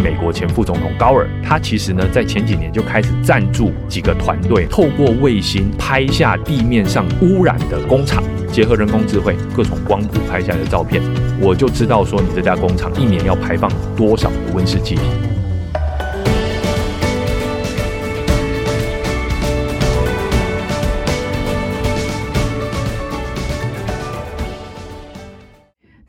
[0.00, 8.22] 美国前副总统高尔，他其实呢，在前几年就开始赞助几个团队，透过卫星拍下地面上污染的工厂，
[8.52, 11.02] 结合人工智慧各种光谱拍下来的照片，
[11.40, 15.00] 我就知道说你这家工厂一年要排放多少的温室气体。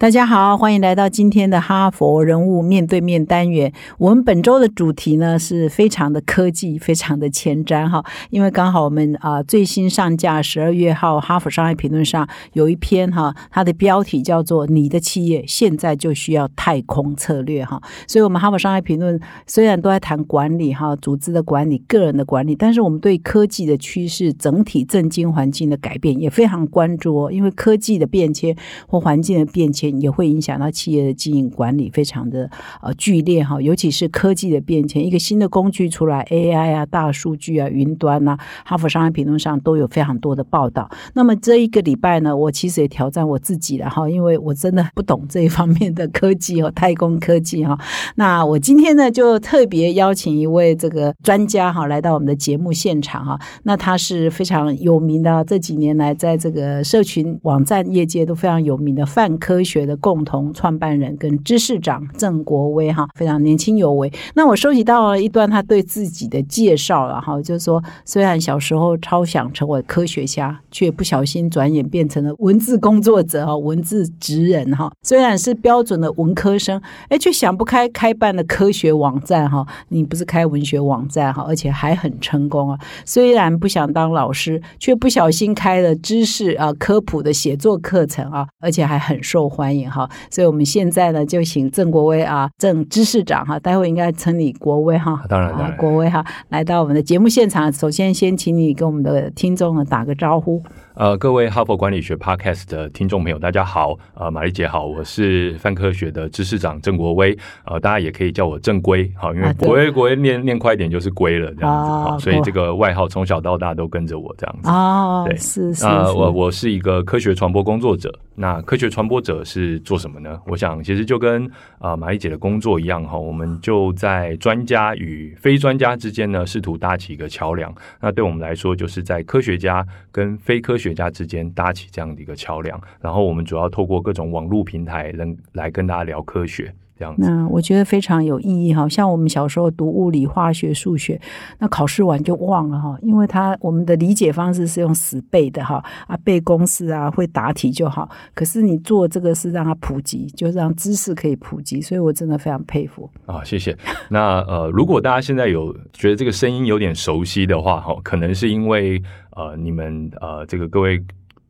[0.01, 3.71] 大家好，欢迎来到今天的哈佛人物面对面单元。
[3.99, 8.03] 我们本周的主题呢是非常的科技，非常的前瞻哈。
[8.31, 17.79] 因为刚好我们啊最新上架十二月号《哈佛商业评论》上有一篇哈，它的标题叫做“你的企业现在就需要太空策略”哈。
[18.07, 27.31] 所以，我们《哈佛商业评论》虽然都在谈管理哈、组织的管理、个人的管理，但是我们对科技的趋势、整体政经环境的改变也非常关注哦。
[27.31, 29.90] 因为科技的变迁或环境的变迁。
[29.99, 32.49] 也会影响到企业的经营管理，非常的
[32.81, 40.89] 呃剧烈哈，尤其是科技的变迁，一个新的工具出来，AI 啊、大数据啊、云端呐，哈佛商业评论上都有非常多的报道。
[41.13, 47.77] 那么这一个礼拜呢，我其实也挑战我自己了哈，因为我真的不懂这一方面的科技和太空科技哈。
[48.15, 53.39] 那我今天呢，就特别邀请一位这个专家哈，来到我们的节目现场哈。
[53.63, 59.80] 那他是非常有名的，这几年来在这个社群网站业界都非常有名的泛科学。
[59.85, 64.11] 的共同创办人跟知识长郑国威哈，非常年轻有为。
[64.35, 74.91] 那我收集到了一段他对自己的介绍了哈，就是说，虽然小时候超想成为科学家，却不小心转眼变成了文字工作者哈，文字职人哈。
[75.01, 79.65] 虽然是标准的文科生，哎，却想不开开办了科学网站哈。
[79.89, 82.79] 你不是开文学网站哈，而且还很成功啊。
[83.05, 89.70] 虽然不想当老师，却不小心开了知识啊科普的写作课程啊，而且还很受欢迎。
[89.89, 97.71] 哈，所以我们现在呢，就请郑国威啊，郑知识长哈，待会应该称你国威哈，当然，当然，国威哈，来到我们的节目现场。
[97.71, 100.61] 首先，先请你跟我们的听众呢打个招呼。
[100.93, 103.97] 呃，各位哈佛管理学 Podcast 的听众朋友，大家好。
[104.13, 107.37] 呃，玛丽姐好，我是泛科学的知识长郑国威。
[107.63, 111.91] 呃，大家也可以叫我郑龟，好，因为国威国威念念快一点就是龟了，这样子。
[111.91, 114.69] 好，所以这个外号从小到大都跟着我这样子。
[114.69, 115.85] 哦，对，是是。
[115.85, 118.13] 呃，我我是一个科学传播工作者。
[118.33, 120.39] 那科学传播者是做什么呢？
[120.47, 121.49] 我想其实就跟
[121.79, 127.73] 啊玛丽姐的工作一样哈，我们就在专家与非专家之间呢，试图搭起一个桥梁。
[128.01, 132.81] 那对我们来说，就是在科学家跟非科学家之间搭起这样的一个桥梁。
[132.99, 136.73] 然后我们主要透过各种网络平台，能来跟大家聊科学。
[137.17, 141.19] 那我觉得非常有意义哈，像我们小时候读物理、化学、数学，
[141.59, 148.09] 那考试完就忘了哈，因为它我们的理解方式是用死背的哈啊，背公式啊，会答题就好。
[148.33, 153.77] 可是你做这个是让它普及，就让知识可以普及，所以我真的非常佩服啊，谢谢。
[154.09, 159.01] 那呃，如果大家现在有觉得这个声音有点熟悉的话哈，可能是因为
[159.35, 161.01] 呃，你们呃，这个各位。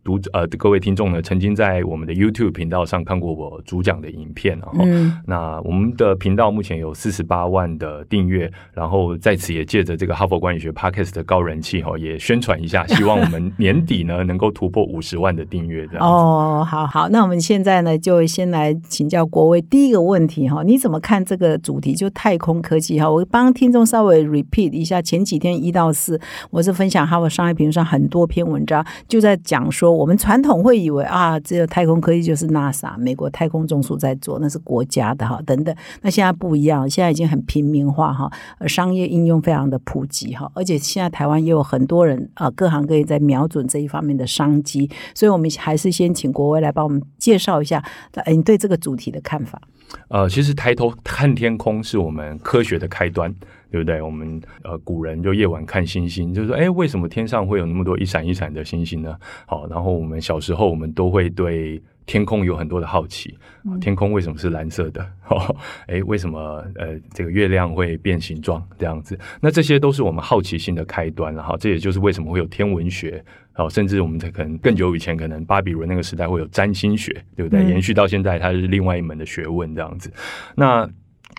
[0.04, 4.84] 读呃，各位听众呢，曾经在我们的 YouTube 频道上看过我主讲的影片，然后
[5.28, 16.04] 那我们的频道目前有四十八万的订阅，然后在此也借着这个哈佛管理学 Podcast 的高人气哈，也宣传一下，希望我们年底呢能够突破五十万的订阅这样。
[16.04, 21.94] 哦，好好，那我们现在呢就先来请教国威第一个问题哈，你怎么看这个主题？
[21.94, 26.20] 就太空科技哈，我帮听众稍微 repeat 一下，前几天一到四
[26.50, 29.91] 我是分享哈佛商业评论上很多篇文章，就在讲说。
[29.94, 35.76] 我们传统会以为啊，只有太空科技就是 NASA 美国太空总署在做，那是国家的哈等等。
[36.02, 38.32] 那现在不一样，现在已经很平民化哈，
[38.68, 44.90] 商业应用非常的普及哈，而且现在台湾也有很多人啊，各行各业在瞄准这一方面的商机。
[45.14, 49.62] 所以，我们还是先请国威来帮我们介绍一下，哎，你对这个主题的看法。
[50.08, 53.34] 呃，其实抬头看天空是我们科学的开端。
[53.72, 54.02] 对不对？
[54.02, 59.18] 我们呃，古人就夜晚看星星，就是说，哎，为什么天上会有那么多一闪一闪的星星呢？
[59.48, 63.38] 好，然后我们小时候，我们都会对天空有很多的好奇，
[63.80, 65.02] 天空为什么是蓝色的？
[65.30, 65.56] 哦，
[65.88, 69.18] 哎，为什么呃，这个月亮会变形状这样子？
[69.40, 73.24] 那这些都是我们好奇心的开端，了哈这也就是为什么会有天文学，
[73.56, 77.64] 哦，甚至我们可能更久以前，可能巴比伦那个时代会有占星学，对不对？
[77.64, 80.12] 延续到现在，它是另外一门的学问这样子。
[80.56, 80.90] 那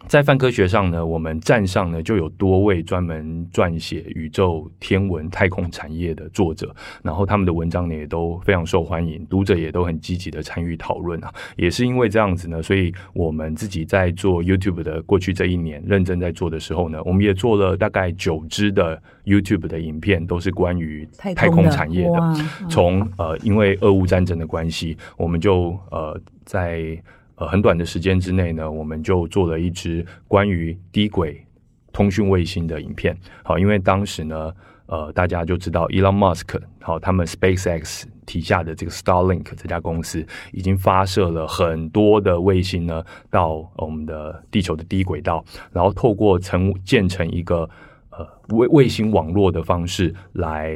[0.08, 11.32] 在泛科学上呢，我们站上呢就有多位专门撰写宇宙、天文、太空产业的作者，然后他们的文章呢也都非常受欢迎，读者也都很积极的参与讨论啊。
[11.56, 22.34] 也是因为这样子呢，所以我们自己在做 YouTube 的过去这一年认真在做的时候呢，我们也做了大概九支的 YouTube 的影片，都是关于太空产业的。
[22.68, 27.00] 从呃，因为俄乌战争的关系，我们就呃在。
[27.46, 31.44] 很短的时间之内呢，我们就做了一支关于低轨
[31.92, 33.16] 通讯卫星的影片。
[33.42, 34.52] 好，因为当时呢，
[34.86, 47.68] 呃，大家就知道 Elon Musk 好，他们 SpaceX 旗下的这个 Starlink 这家公司已经发射了很多的卫星呢，到我们的地球的低轨道，然后透过成建成一个
[48.10, 50.74] 呃卫卫星网络的方式来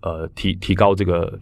[0.00, 1.38] 呃提提高这个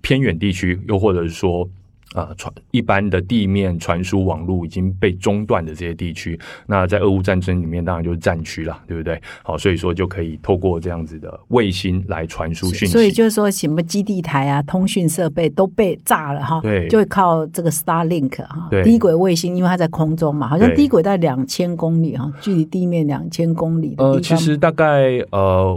[0.00, 1.68] 偏远地区，又或者是说。
[2.14, 9.20] 啊，传一般的地面传输网络已经被中断的这些地区，那在俄乌战争里面，当然就是战区了，对不对？
[9.42, 12.92] 好，所以说就可以透过这样子的卫星来传输讯息。
[12.92, 23.96] 所以就是说，什么基地台啊、通讯设备都被炸了哈，对，就会靠这个 Starlink 哈，低轨卫星，因为它在空中嘛，好像低轨在两千公里哈，距离地面两千公里。
[23.98, 25.76] 呃，其实大概呃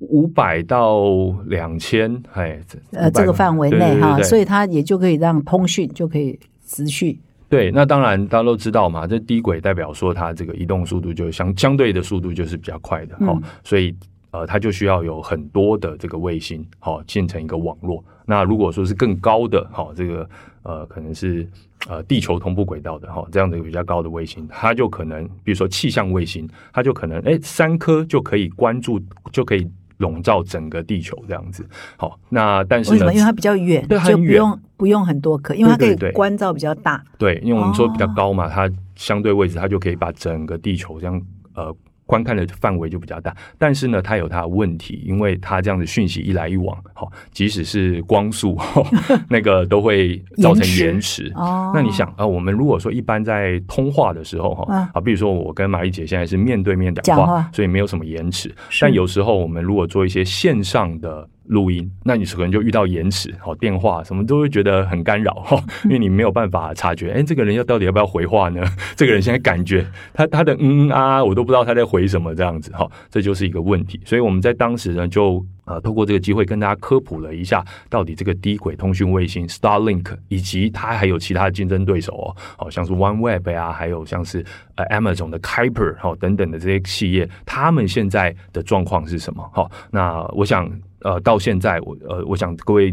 [0.00, 1.04] 五百到
[1.46, 2.58] 两千，哎，
[2.92, 7.20] 呃这个范围内哈，所以以它也就可以让通讯就可以持续。
[7.50, 13.94] 对，那当然大家都知道嘛，这低轨代表说它这个移动速度就相相对的速度就是比较快的，好、嗯所以
[14.30, 18.02] 呃它就需要有很多的这个卫星，好、建成一个网络。
[18.24, 20.26] 那如果说是更高的，好、这个
[20.62, 21.46] 呃可能是
[21.88, 28.98] 呃地球同步轨道的哈、这样的一个比较高的卫星，它就可能比如说气象卫星，它就可能哎三颗就可以关注
[29.30, 29.68] 就可以。
[30.00, 31.64] 笼罩整个地球这样子，
[31.96, 33.12] 好，那但是呢为什么？
[33.12, 37.02] 因为它比较远，就不用不用很多颗，因为它可以关照比较大。
[37.18, 41.20] 对，因为我们说比较哦高嘛，它相对位置它就可以把整个地球这样
[41.54, 41.74] 呃
[42.10, 43.34] 观看的范围就比较大。
[43.56, 48.58] 但是呢，它有它的问题，因为它这样子讯息一来一往，哈、即使是光速，
[49.30, 51.30] 那个都会造成延迟。
[51.36, 58.52] 哦，那你想啊、呃我们如果说一般在通话的时候哈，嗯啊，比如说我跟马丽姐现在是面对面讲话所以没有什么延迟。
[58.80, 68.62] 但有时候我们如果做一些线上的录音，那你可能就遇到延迟，好电话什么都会觉得很干扰哈，因为你没有办法察觉，哎，这个人要到底要不要回话呢？
[68.96, 74.00] 这个人现在感觉他他的嗯啊，我都不知道他在回什么这样子哈，这就是一个问题。
[74.04, 84.44] 所以我们在当时呢，就呃透过这个机会跟大家科普了一下，到底这个低轨通讯卫星 Starlink 以及它还有其他的竞争对手哦，好像是 OneWeb 呀、还有像是
[84.74, 89.48] 呃 Amazon 的 Kuiper 哈、等等的这些企业，他们现在的状况是什么？
[89.54, 90.68] 好、那我想
[91.02, 92.92] 呃到现在我呃我想各位。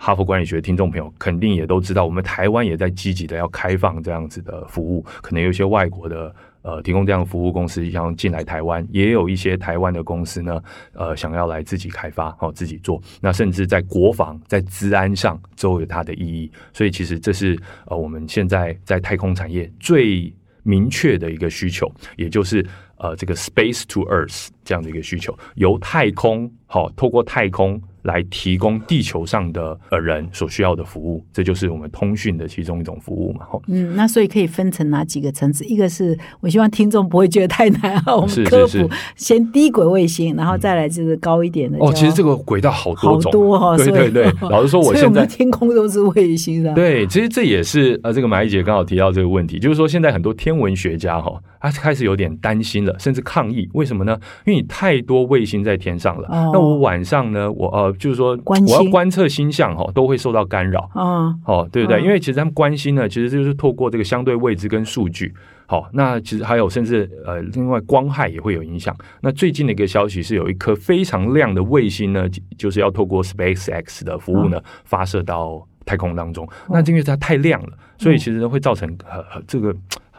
[0.00, 6.32] 哈佛管理学听众朋友肯定也都知道，我们台湾也在积极的要开放这样子的服务，可能有一些外国的
[6.62, 10.62] 呃提供这样的服务公司像进来台湾，也有一些台湾的公司呢，
[10.92, 20.32] 呃想要来自己开发，哦自己做，那甚至在国防、在治安上都有它的意义，所以其实这是呃我们现在在太空产业最
[20.62, 22.66] 明确的一个需求，也就是
[22.96, 33.40] 呃这个 space to earth 这样的一个需求，由太空好、透过太空来提供地球上的呃人所需要的服务，这就是我们通讯的其中一种服务嘛。
[33.66, 35.62] 嗯，那所以可以分成哪几个层次？
[35.66, 41.78] 一个是我希望听众不会觉得太难啊， 我是们科是普先低轨卫星，然后再来就是高一点的。
[41.80, 44.32] 哦，其实这个个轨道好好多种，多哈，对对对。
[44.48, 46.72] 老实说，我现在天空都是卫星的。
[46.74, 53.68] 对，其实这也是呃，这个马一姐刚好提到这个问题，就是说现在很多天文学家哈，他开始有点担心了，甚至抗议。
[53.74, 54.18] 为什么呢？
[54.46, 60.90] 因为你太多卫星在天上了，哦那我晚上呢，我呃，就是说观我要星观测星象哈，都会受到干扰。
[60.94, 62.00] 啊，哦，对不对？
[62.00, 65.34] 嗯因为其实他们关心呢，其实就是透过这个相对位置跟数据。
[65.66, 68.96] 好，那其实还有甚至呃，另外光害也会有影响。
[69.20, 76.48] 那最近的一个消息是，有一颗非常亮的卫星呢，就就是要透过 SpaceX 的服务呢，发射到太空当中。
[76.70, 77.68] 那因为它太亮了，
[77.98, 79.74] 所以其实会造成呃呃这个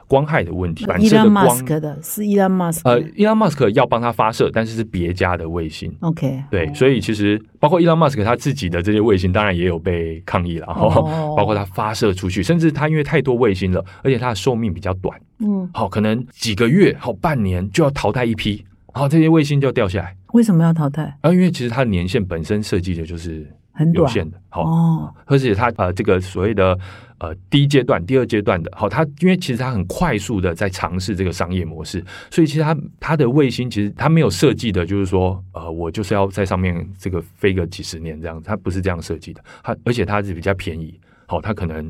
[0.09, 1.31] 光害的问题，反射的光。
[1.31, 5.95] 马斯克的是伊朗马斯克呃，伊朗马斯克要帮他发射，但是是别家的卫星。
[6.01, 10.65] ，OK，对，所以其实包括伊朗马斯克他自己的这些卫星，当然也有被抗议了
[11.37, 20.15] 包括他发射出去，甚至他因为太多卫星了，而且它的寿命比较短，嗯，好，可能几个月、好半年就要淘汰一批，好，这些卫星就要掉下来。
[20.33, 21.03] 为什么要淘汰？
[21.21, 23.47] 啊，因为其实它的年限本身设计的就是
[23.79, 26.77] 很短有限的，好，哦，而且它呃这个所谓的
[27.19, 41.89] 呃第一阶段、第二阶段的，好，它因为其实它很快速的在尝试这个商业模式，所以其实它它的卫星其实它没有设计的，就是说呃我就是要在上面这个飞个几十年这样，它不是这样设计的，它而且它是比较便宜，好，它可能。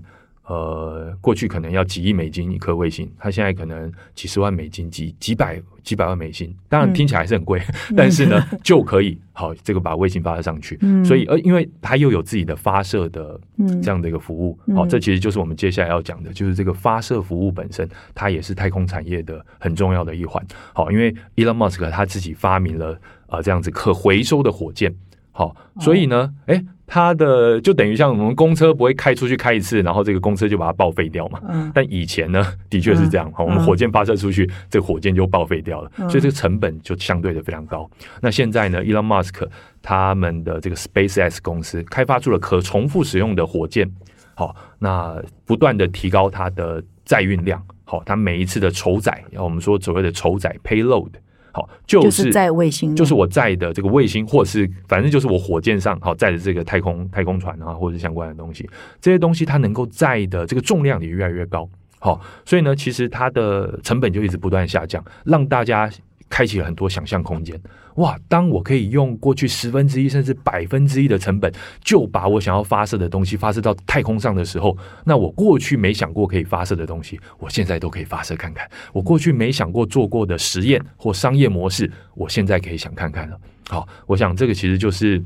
[0.49, 7.61] 呃，过去可能要几亿美金一颗卫星，它现在可能几十万美金、几几百几百万美金，当然嗯听起来还是很贵，
[7.95, 10.75] 但是呢 就可以好这个把卫星发射上去。
[10.81, 20.43] 嗯所以呃，因为它又有自己的发射的嗯这样的一个服务，嗯好、这其实就是我们接下来要讲的，就是这个发射服务本身，它也是太空产业的很重要的一环。
[20.73, 24.91] 好，因为 Elon Musk 他自己发明了呃这样子可回收的火箭，
[25.31, 31.39] 好，所以呢，哎、它的就等于像我们公车不会开出去开一次，然后这个公车就把它报废掉嘛。
[31.47, 33.31] 嗯但以前呢，的确是这样。
[33.31, 37.87] 好，我们火箭发射出去，这个火箭就报废掉了，嗯所以这个成本就相对的非常高。
[38.19, 39.47] 那现在呢，Elon Musk
[39.83, 43.87] 他们的这个 SpaceX 公司开发出了可重复使用的火箭，
[44.33, 45.15] 好，那
[45.45, 51.11] 不断的提高它的载运量，好，它每一次的筹载，我们说所谓的筹载 payload，
[51.51, 58.69] 好，就就是是在卫星，就是我在的这个卫星，或者是反正就是我火箭上好载的这个太空太空船啊，或者是相关的东西，
[59.01, 61.67] 这些东西它能够载的这个重量也越来越高。
[61.99, 65.89] 好，所以呢，其实它的成本就一直不断下降，让大家
[66.29, 67.59] 开启了很多想象空间。
[67.95, 71.51] 哇，当我可以用过去十分之一甚至百分之一的成本，
[71.83, 78.69] 就把我想要发射的东西发射到太空上的时候，那我过去没想过可以发射的东西，我现在都可以发射看看。
[78.93, 83.37] 我过去没想过做过的实验或商业模式，我现在可以想看看了。
[83.67, 85.21] 好，我想这个其实就是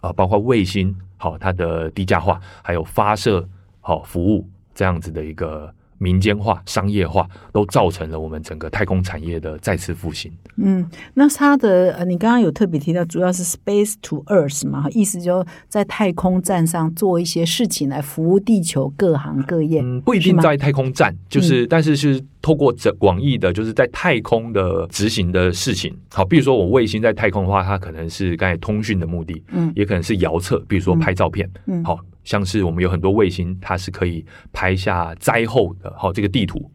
[0.00, 3.48] 啊、包括卫星好它的低价化，还有发射
[3.80, 10.32] 好服务这样子的一个民间化、商业化，都造成了我们整个太空产业的再次复兴。
[10.56, 19.80] 嗯，那它的呃，你刚刚有特别提到，主要是 Space to Earth 嘛，意思就在太空站上做一些事情来服务地球各行各业。
[19.80, 25.94] 嗯，不一定在太空站，就是、但是是透过这广义的，就是在太空的执行的事情。
[26.10, 36.70] 好，比如说我卫星在太空的话，它可能是刚才通讯的目的，嗯也可能是遥测，比如说拍照片，嗯好像是我们有很多卫星，它是可以拍下灾后的，好这个地图。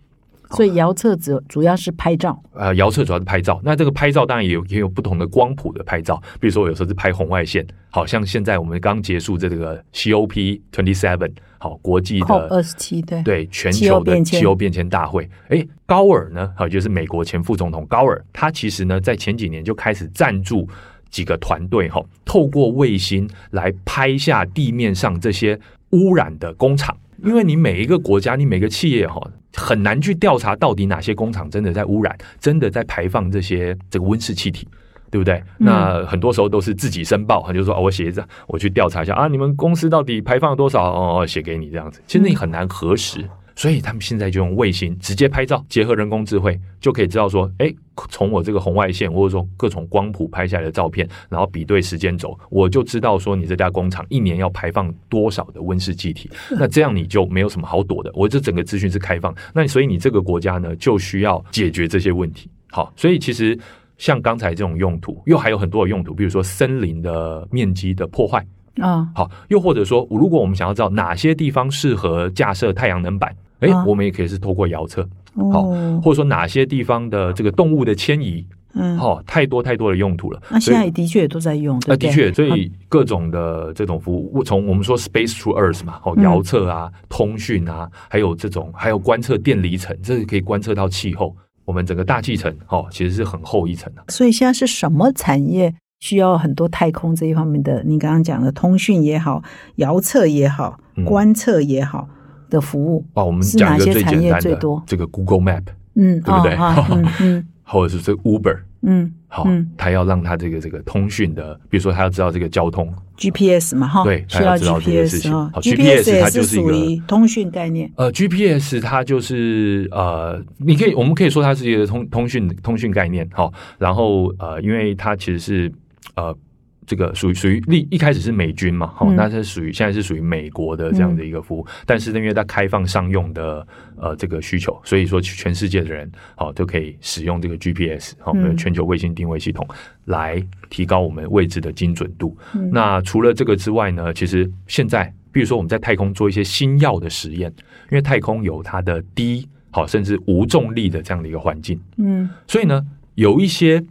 [0.50, 15.30] 所以遥测主主要是拍照，呃，遥测主要是拍照，那这个拍照当然也有也有不同的光谱的拍照，比如说我有时候是拍红外线，好像现在我们刚结束这个 COP twenty seven，好国际的二十七对，对全球的气候变迁大会。
[15.50, 20.68] 诶，高尔呢，好，就是美国前副总统高尔，他其实呢在前几年就开始赞助
[21.14, 25.58] 几个团队，哈，透过卫星来拍下地面上这些
[25.92, 26.98] 污染的工厂。
[27.24, 29.22] 因为你每一个国家，你每个企业哈，
[29.56, 34.68] 很难去调查到底哪些工厂真的在污染，真的在排放这些这个温室气体。
[35.14, 35.40] 对不对？
[35.60, 40.92] 那很多时候都是自己申报，就是说，哦，我写一张，我去调查一下啊，你们公司到底排放了多少？
[40.92, 42.02] 哦，写给你这样子。
[42.08, 43.24] 其实你很难核实，
[43.56, 47.74] 所以他们现在就用卫星直接拍照，结合人工智慧，就可以知道说，哎，
[48.10, 56.30] 从我这个红外线或者说各种光谱拍下来的照片，然后比对时间轴，我就知道说你这家工厂一年要排放多少的温室气体。
[56.58, 58.12] 那这样你就没有什么好躲的。
[58.14, 62.50] 我这整个资讯是开放，那所以你这个国家呢，就需要解决这些问题。
[62.70, 63.58] 好，所以其实。
[64.00, 68.46] 像刚才这种用途，又还有很多的用途，比如说森林的面积的破坏，
[68.82, 75.08] 啊，好，又或者说，如果我们想要知道哪些地方适合架设太阳能板，诶，啊我们也可以是透过遥测，
[75.52, 80.42] 好，哦，或者说哪些地方的这个动物的迁移，嗯，好、太多太多的用途了。
[80.50, 82.10] 那现在的确也都在用，对呃，不对？
[82.10, 91.36] 的确，所以各种的这种服务，从我们说 space to earth 嘛，哦，嗯遥测啊、通讯啊，还有这种还有观测电离层，这是可以观测到气候。
[91.66, 94.04] 我们整个大气层哦，其实是很厚一层的。
[94.10, 97.82] 所以现在是什么产业需要很多太空这一方面的？
[97.86, 99.42] 你刚刚讲的通讯也好，
[99.78, 101.06] 遥测也好，嗯。
[101.06, 102.10] 观测也好
[102.50, 105.64] 的服务，哦，我们是讲一个哪些产业最简单的最多，这个 Google Map，
[105.96, 106.58] 嗯，对不对？
[106.58, 107.48] 嗯嗯。
[107.66, 115.32] 或者是这个 Uber，嗯好，嗯他要让他这个这个通讯的，比如说他要知道这个交通，，GPS 嘛，哈，对需要他要知道这些事 GPS 情。
[115.32, 125.72] 哈好，GPS 它就是一个属于通讯概念，呃，GPS 它就是呃，你可以我们可以说它是一个通通讯通讯概念，好，然后呃，因为它其实是
[126.16, 126.38] 呃。
[126.86, 129.16] 这个属于属于一一开始是美军嘛，好、嗯。
[129.16, 133.66] 那是属于现在是属于美国的这样的一个服务，但是呢，因为它开放商用的
[133.96, 139.66] 呃这个需求，所以说全世界的人好、都可以使用这个 GPS 好、全球卫星定位系统
[140.04, 142.38] 来提高我们位置的精准度。
[142.54, 142.70] 嗯。
[142.70, 147.50] 那除了这个之外呢，其实现在比如说我们在太空做一些新药的实验，
[147.92, 152.30] 因为太空有它的低好甚至无重力的这样的一个环境，嗯。
[152.46, 153.82] 所以呢，有一些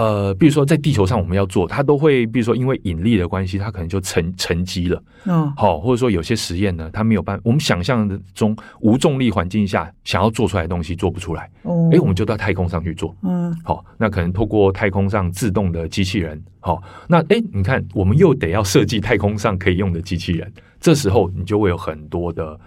[0.00, 13.14] 呃，比如说在地球上我们要做，它都会，比如说因为引力的关系，它可能就沉沉积了，嗯好、或者说有些实验呢，它没有办法，我们想象中无重力环境下想要做出来的东西做不出来，哦，诶，我们就到太空上去做。
[13.24, 22.58] 嗯好，那可能透过太空上自动的机器人，好，那哎，你看，我们又得要设计太空上可以用的机器人，这时候你就会有很多的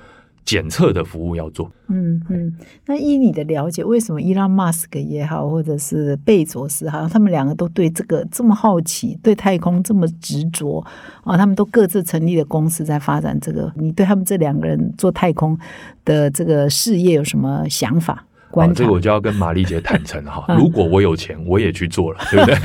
[0.46, 1.72] 检测的服务要做。
[1.88, 2.52] 嗯嗯，
[2.86, 10.84] 那依你的了解，为什么伊朗马斯克也好，或者是贝佐斯，好像他们两个都对这个这么好奇，对太空这么执着
[11.24, 11.38] 啊？
[11.38, 13.72] 他们都各自成立的公司在发展这个。
[13.76, 15.58] 你对他们这两个人做太空
[16.04, 18.26] 的这个事业有什么想法？
[18.54, 22.56] 观察这个我就要跟玛丽姐坦诚哈，嗯如果我有钱，我也去做了，对不对？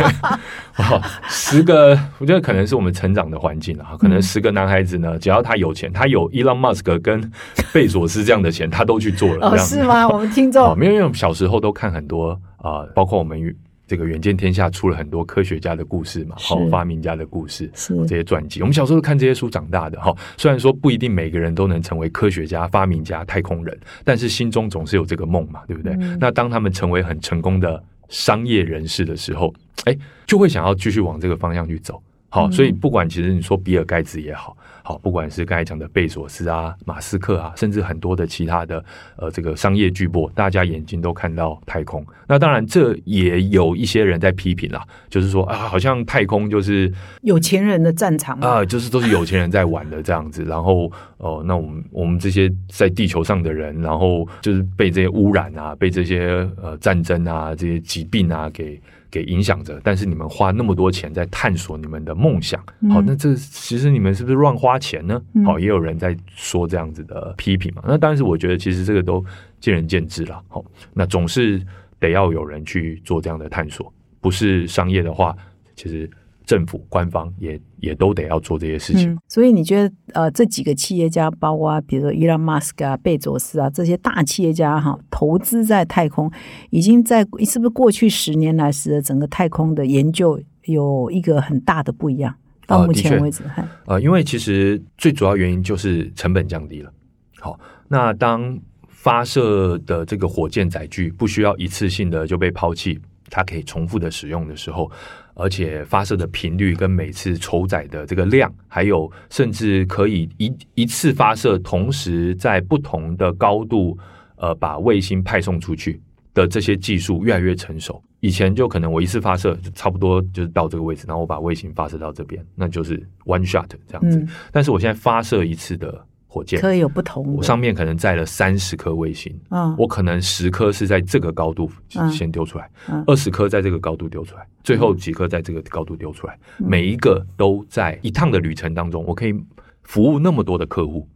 [0.73, 7.33] 好， 十个，我觉得可能是我们成长的环境啊，可能十个男孩子呢，只要他有钱，他有 Elon Musk 跟
[7.73, 10.07] 贝佐斯这样的钱，他都去做了，是吗？
[10.07, 13.41] 我们听哦，众没有，因为我们小时候都看很多啊、呃包括我们
[13.89, 20.15] 这个远见天下出了很多科学家的故事嘛，是好、发明家的故事，是这些传记，我们小时候看这些书长大的哈。
[20.37, 25.95] 虽然说不一定每个人都能成为科学家、发明家、太空人，但是心中总是有这个梦嘛，对不对？
[25.95, 29.53] 嗯那当他们成为很成功的商业人士的时候，
[29.85, 32.03] 哎，就会想要继续往这个方向去走。
[32.31, 38.85] 好，嗯所以不管其实你说比尔盖茨也好，好，不管是刚才讲的贝索斯啊、马斯克啊，甚至很多的其他的
[39.17, 42.05] 呃这个商业巨擘，大家眼睛都看到太空。
[42.27, 46.93] 那当然，这也有一些人在批评啦，就是说啊，好像太空就是
[47.23, 48.47] 有钱人的战场嘛。
[48.47, 50.45] 啊，就是都是有钱人在玩的这样子。
[50.49, 59.81] 然后哦、那我们我们这些在地球上的人，然后就是被这些污染啊，被这些呃战争啊、这些疾病啊给给影响着。
[59.83, 62.61] 但是你们花那么多钱在探索你们的梦想，
[62.91, 65.21] 好，那这其实你们是不是乱花钱呢？
[65.45, 67.83] 好，也有人在说这样子的批评嘛。
[67.87, 69.25] 那当然是我觉得其实这个都
[69.61, 70.43] 见仁见智了。
[70.49, 71.61] 好，那总是
[71.99, 75.37] 得要有人去做这样的探索，不是商业的话，
[75.75, 76.11] 其实。
[76.49, 79.11] 政府官方也也都得要做这些事情。
[79.11, 86.31] 嗯，所以你觉得呃，这几个企业家，包括比如说伊朗马斯克啊、贝佐斯啊这些大企业家哈，投资在太空，
[86.71, 92.35] 已经在是不是过去十年来使得整个太空的研究有一个很大的不一样？
[92.67, 96.93] 到目前为止，嗨呃，因为其实最主要原因就是成本降低了。
[97.41, 97.59] 好，
[97.89, 98.59] 那当
[98.89, 104.91] 发射的这个火箭载具不需要一次性的就被抛弃，它可以重复的使用的时候，
[105.39, 113.97] 而且发射的频率跟每次筹载的这个量，还有甚至可以一一次发射，同时在不同的高度，
[114.35, 116.01] 呃，把卫星派送出去
[116.35, 118.03] 的这些技术越来越成熟。
[118.21, 124.19] 以前就可能我一次发射就差不多就是到这个位置，然后我把卫星发射到这边，那就是 one shot 这样子。
[124.19, 129.75] 嗯但是我现在发射一次的火箭，可以有不同我上面可能载了三十颗卫星，嗯。
[129.79, 132.09] 我可能十颗是在这个高度嗯。
[132.13, 136.69] 先丢出来嗯，二十颗在这个高度丢出来，最后几颗在这个高度丢出来，嗯。
[136.69, 139.35] 每一个都在一趟的旅程当中，我可以
[139.83, 141.09] 服务那么多的客户，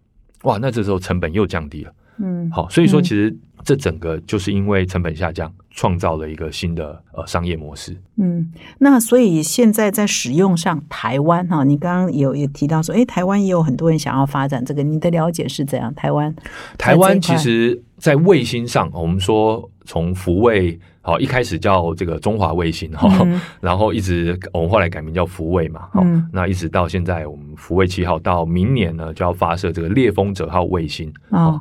[0.45, 1.93] 哇，那这时候成本又降低了。
[2.17, 2.51] 嗯。
[2.51, 3.03] 好，所以说嗯。
[3.03, 7.97] 其实这整个就是因为成本下降，创造了一个新的呃商业模式。
[8.17, 15.95] 嗯，那所以现在在使用上，台湾哈，你刚刚有也提到说，诶，台湾也有很多人想要发展这个，你的了解是怎样？
[15.95, 16.35] 台湾
[16.77, 31.61] 台湾其实，在卫星上，我们说从福卫好一开始叫这个中华卫星哈，嗯然后一直我们后来改名叫福卫嘛，好、嗯那一直到现在我们福卫七号到明年呢就要发射这个猎风者号卫星，哦，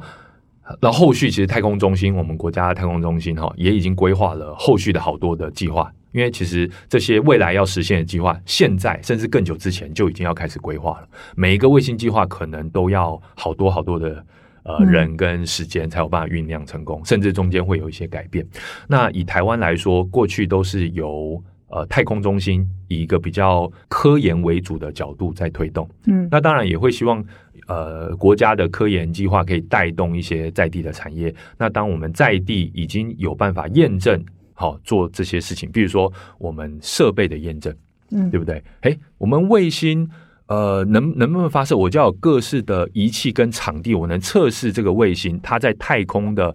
[0.81, 5.91] 那后续其实太空中心，我们国家的太空中心哈，也已经规划了后续的好多的计划。
[6.13, 11.07] 因为其实这些未来要实现的计划，现在甚至更久之前就已经要开始规划了。
[11.37, 14.21] 每一个卫星计划可能都要好多好多的
[14.63, 18.45] 呃嗯人跟时间才有办法酝酿成功，甚至中间会有一些改变。
[18.89, 25.89] 那以台湾来说，过去都是由呃太空中心以一个比较科研为主的角度在推动。
[26.07, 27.23] 嗯那当然也会希望，
[27.71, 31.33] 呃，国家的科研计划可以带动一些在地的产业。
[31.57, 34.21] 那当我们在地已经有办法验证，
[34.53, 37.73] 好、做这些事情，比如说我们设备的验证，
[38.11, 38.61] 嗯对不对？
[38.81, 40.09] 诶，我们卫星。
[40.47, 41.77] 呃，能能不能发射？
[41.77, 46.53] 我就要有各式的仪器跟场地，我能测试这个卫星它在太空的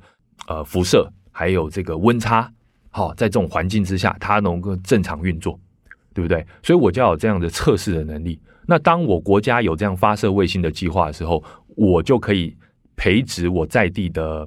[0.49, 2.53] 呃辐射，还有这个温差，
[2.91, 5.59] 好、在这种环境之下，它能够正常运作，
[6.13, 6.45] 对不对？
[6.63, 8.39] 所以我就要有这样的测试的能力。
[8.67, 11.43] 那当我国家有这样发射卫星的计划的时候，
[11.77, 12.55] 我就可以
[12.97, 14.47] 培植我在地的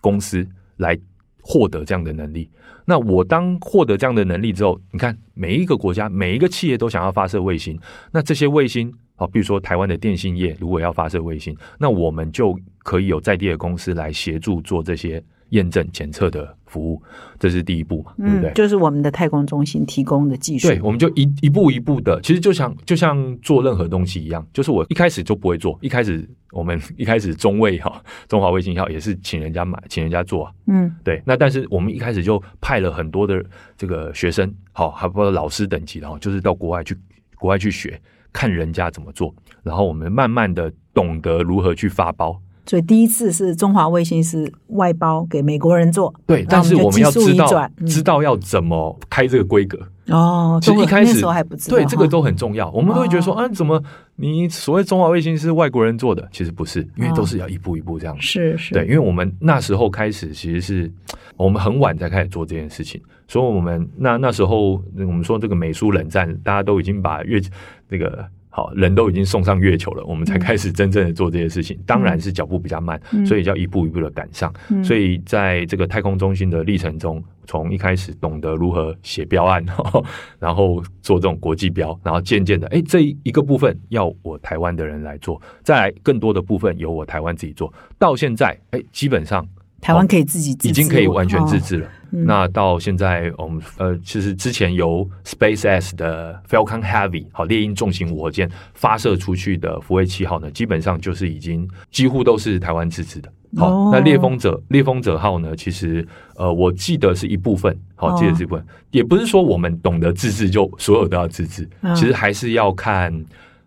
[0.00, 0.46] 公司
[0.78, 0.98] 来
[1.40, 2.50] 获得这样的能力。
[2.84, 7.78] 那我当获得这样的能力之后，你看每一个国家、每一个企业都想要发射卫星，
[8.10, 17.00] 那这些卫星，好，比如说台湾的电信业如果要发射卫星，那我们就可以有在地的公司来协助做这些验证检测的服务，
[17.38, 18.50] 这是第一步嘛，对不对？
[18.50, 20.68] 嗯，就是我们的太空中心提供的技术。
[20.68, 33.44] 对，我们就一一步一步的，其实就像就像做任何东西一样，就是我一开始就不会做，一开始我们 一开始中卫哈 中华卫星号也是请人家买，请人家做啊，嗯对，那但是我们一开始就派了很多的
[33.76, 36.96] 这个学生，好，还包括老师等级的哈，就是到国外去
[37.36, 38.00] 国外去学，
[38.32, 42.40] 看人家怎么做，然后我们慢慢的懂得如何去发包。
[42.64, 52.70] 所以第一次是中华卫星是外包给美国人做，对，但是我们要知道嗯知道要怎么开这个规格，哦，其实一开始那时候还不知道，对这个都很重要。
[52.70, 53.82] 我们都会觉得说，哦啊，怎么
[54.16, 56.28] 你所谓中华卫星是外国人做的？
[56.30, 58.16] 其实不是，因为哦都是要一步一步这样。
[58.20, 60.92] 是是，对，因为我们那时候开始其实是
[61.36, 67.40] 我们很晚才开始做这件事情，所以我们那那时候我们说这个美苏冷战，大家都已经把月
[67.88, 68.24] 那个。
[68.54, 71.78] 好，人都已经送上月球了，我们才开始真正的做这些事情。
[71.86, 74.52] 当然是脚步比较慢，嗯所以要一步一步的赶上。
[74.68, 79.64] 嗯所以在这个太空中心的历程中，从一开始懂得如何写标案，
[80.38, 89.48] 然后做这种国际标，然后渐渐的，哎，这一个部分要我台湾的人来做，再来更多的部分由我台湾自己做，到现在，哎，基本上
[89.82, 91.88] 台湾可以自己自已经可以完全自哦治了。
[92.12, 92.24] 嗯。
[92.24, 103.28] 那到现在，我们呃，其实之前由 SpaceX 的 Falcon Heavy 好猎鹰重型火箭发射出去的福卫七号呢，基本上就是已经几乎都是台湾自制的。
[103.56, 103.90] 好，哦。
[103.92, 108.16] 那猎风者猎风者号呢，其实呃，我记得是一部分，好，哦。
[108.16, 111.92] 记得是一部分，也不是说我们懂得自制就所有都要自制，嗯。
[111.96, 113.12] 其实还是要看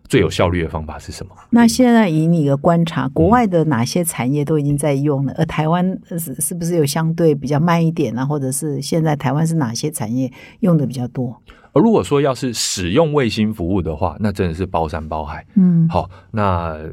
[0.08, 1.32] 最有效率的方法是什么。
[1.50, 8.24] 那现在以你的观察，国外的哪些产业都已经在用了，而台湾呃是是不是有相对比较慢一点啊？
[8.24, 11.36] 或者是现在台湾是哪些产业用的比较多？
[11.72, 15.44] 而如果说要是使用卫星服务的话，那真的是包山包海。
[15.56, 16.90] 嗯，好，那呃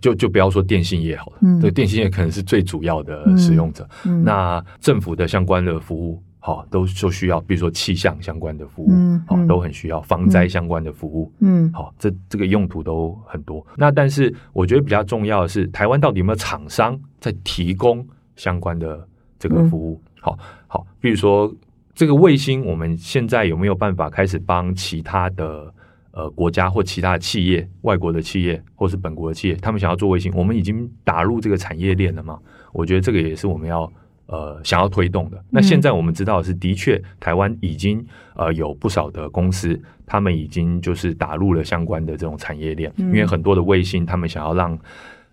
[0.00, 3.88] 就就不要说电信业好了，嗯对，电信业可能是最主要的使用者。
[4.04, 8.88] 嗯那政府的相关的服务，好，都就需要，比如说气象相关的服务，
[9.28, 11.32] 好，嗯嗯都很需要防灾相关的服务。
[11.38, 13.64] 嗯好，这这个用途都很多。
[13.76, 19.06] 那但是我觉得比较重要的是，台湾到底有没有厂商在提供相关的
[19.38, 20.02] 这个服务？
[20.20, 21.54] 好好，比如说
[21.94, 25.72] 这个卫星，我们现在有没有办法开始帮其他的
[26.10, 32.36] 呃国家或其他的企业、外国的企业或是本国的企业，他们想要做卫星，我们已经打入这个产业链了吗？
[32.72, 33.88] 我觉得这个也是我们要。
[34.32, 35.36] 呃，想要推动的。
[35.50, 38.02] 那现在我们知道的是，的确，台湾已经
[38.34, 43.08] 呃有不少的公司，他们已经就是打入了相关的这种产业链，嗯。
[43.08, 44.78] 因为很多的卫星，他们想要让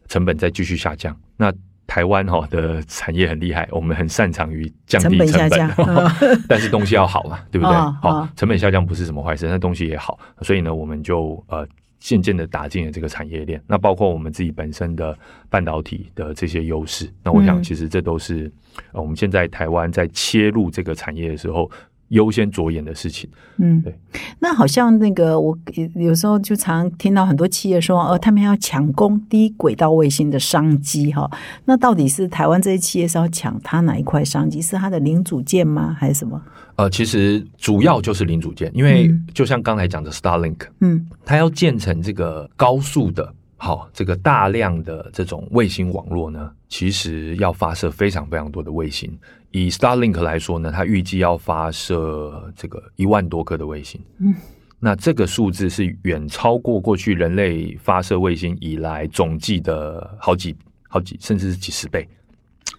[0.10, 1.16] 成本再继续下降。
[1.38, 1.50] 那
[1.88, 5.72] 台湾哈、的产业很厉害，我们很擅长于降低成本成下降。
[5.78, 7.74] 嗯 但是东西要好嘛，对不对？
[7.76, 8.30] 哦好、哦。
[8.36, 11.66] 成本下降不是什么坏事，那东西也好，所以呢，我们就呃
[12.00, 13.62] 渐渐的打进了这个产业链。
[13.68, 15.18] 那包括我们自己本身的
[15.50, 18.52] 半导体的这些优势，那我想嗯其实这都是、
[18.92, 21.70] 呃我们现在台湾在切入这个产业的时候
[22.10, 23.30] 优先着眼的事情。
[23.58, 23.98] 嗯对，
[24.40, 25.58] 那好像那个我
[25.96, 31.30] 有时候就常听到很多企业说，呃，他们要抢攻低轨道卫星的商机哈。
[31.66, 34.62] 那到底是台湾这些企业是要抢它哪一块商机？
[34.62, 35.96] 是它的零组件吗？
[35.98, 36.42] 还是什么？
[36.76, 43.34] 呃，其实主要就是零组件，因为嗯就像刚才讲的 Starlink，嗯它要建成这个高速的。
[43.62, 49.12] 好，这个大量的这种卫星网络呢，其实要发射非常非常多的卫星。
[49.52, 54.00] 以 Starlink 来说呢，它预计要发射这个一万多颗的卫星。
[54.20, 54.34] 嗯，
[54.80, 60.56] 那这个数字是远超过过去人类发射卫星以来总计的好几、
[60.88, 62.08] 好几，甚至是几十倍。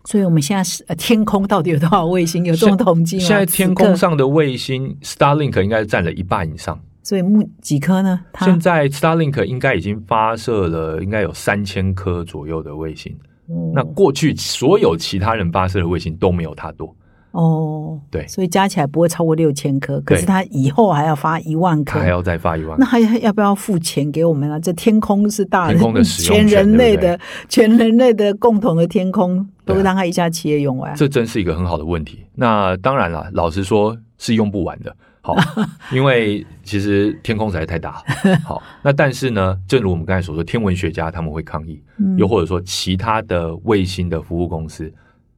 [0.06, 2.42] 所以我们现在是、呃、天空到底有多少卫星？
[2.46, 3.22] 有这种统计吗？
[3.22, 6.80] 现在天空，上的卫星 Starlink 应该占了一半以上。
[7.02, 8.20] 所以目几颗呢？
[8.32, 13.12] 它现在 Starlink 应该已经发射了，应该有三千颗左右的卫星。
[13.46, 16.94] 哦那过去所有其他人发射的卫星都没有它多，
[17.32, 20.00] 哦，对所以加起来不会超过六千颗。
[20.02, 22.86] 可是对它以后还要发一万颗它还，要再发一万那。
[22.86, 24.56] 还要不要付钱给我们啊？
[24.60, 30.94] 这天空是大人天空的使用全人类的、全人类的共同的天空，都让它一家企业用完。
[30.94, 32.24] 这真是一个很好的问题。
[32.36, 34.94] 那当然了，老实说是用不完的。
[35.34, 38.02] 好， 因为其实天空实在太大。
[38.44, 44.92] 好，那但是呢，正如我们刚才所说，天文学家他们会抗议，嗯又或者说其他的卫星的服务公司，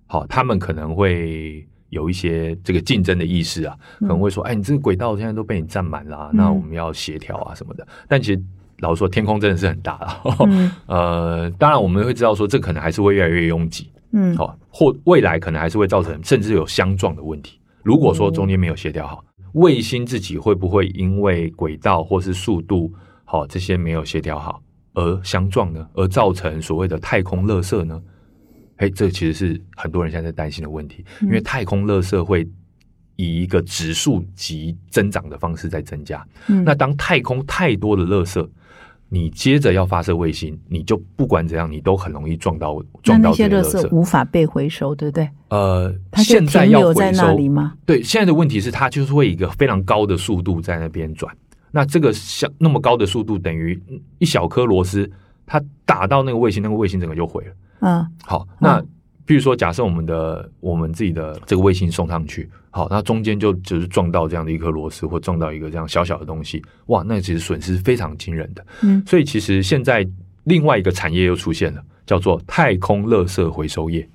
[0.06, 7.86] 好，他们可能会有一些这个竞争的意识啊，可能会说，哎，你这个轨道现在都被你占满了那我们要协调啊什么的。
[8.08, 8.42] 但其实
[8.78, 10.36] 老实说，天空真的是很大了。
[10.46, 13.90] 嗯呃，当然我们会知道说，这可能还是会越来越拥挤。
[14.14, 17.58] 嗯好、或未来可能还是会造成甚至有相撞的问题。
[17.82, 22.92] 如果说中间没有协调好，卫星自己会不会因为轨道或是速度，
[23.24, 24.62] 好、这些没有协调好
[24.94, 25.86] 而相撞呢？
[25.94, 28.00] 而造成所谓的太空垃圾呢？
[28.76, 32.48] 哎，这其实是很多人现在在担心的问题，因为太空垃圾会
[33.16, 36.26] 以一个指数级增长的方式在增加。
[36.48, 38.48] 嗯那当太空太多的垃圾，
[39.14, 43.94] 你接着要发射卫星，你就不管怎样，你都很容易撞到撞到这那些垃些垃圾。
[43.94, 45.28] 无法被回收，对不对？
[45.50, 47.74] 呃，它就现在要回收那里，吗？
[47.84, 51.30] 对，现在的问题是它就是会以一个非常高的速度在那边转。
[51.70, 53.78] 那这个像那么高的速度，等于
[54.18, 55.10] 一小颗螺丝，
[55.44, 57.52] 它打到那个卫星，那个卫星整个就毁了。
[57.80, 58.88] 嗯好，那嗯
[59.24, 68.66] 比如说，假设我们的我们自己的这个卫星送上去，好，那中间就只是撞到这样的一颗螺丝，或撞到一个这样小小的东西，哇，那其实损失非常惊人的。
[68.82, 70.06] 嗯，所以其实现在
[70.44, 74.08] 另外一个产业又出现了，叫做太空垃圾回收业。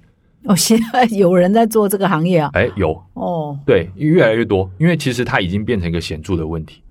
[0.44, 2.50] 哦，现在有人在做这个行业啊？
[2.54, 6.82] 哎，有哦，对，越来越多，因为其实它已经变成一个显著的问题。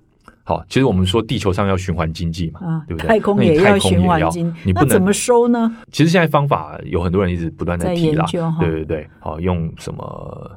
[0.47, 3.07] 好，其实我们说地球上要循环经济嘛，啊，对不对？
[3.09, 5.75] 太空那也要循环经，你不能那怎么收呢？
[5.91, 8.25] 其实现在方法有很多人一直不断在提啦
[8.61, 10.49] 对对对，好用什么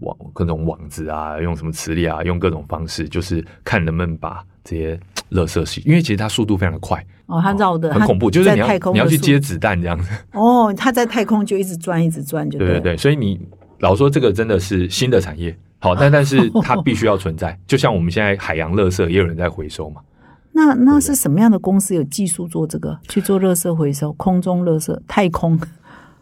[0.00, 5.00] 网各种网子啊，用什么磁力啊，用各种方式，就是看能不能把这些
[5.30, 13.40] 垃圾吸，因为其实它速度非常的快，哦，它绕的很恐怖，就是在你要太空你要去接子弹这样子，哦，它在太空就一直转，一直转，就对对对对，所以你
[13.78, 20.02] 老说这个真的是新的产业，好，但但是它必须要存在，就像我们现在海洋垃圾也有人在回收嘛，
[20.52, 24.12] 那那是什么样的公司有技术做这个去做垃圾回收？
[24.12, 25.58] 空中垃圾、太空。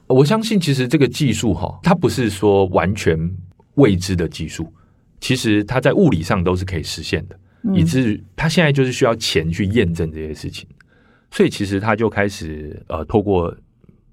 [0.07, 3.19] 我相信其实这个技术哈，它不是说完全
[3.75, 4.73] 未知的技术，
[5.21, 7.37] 其实它在物理上都是可以实现的，
[7.75, 10.69] 以至于它现在就是需要钱去验证这些事情，
[11.33, 13.53] 所以其实它就开始呃，透过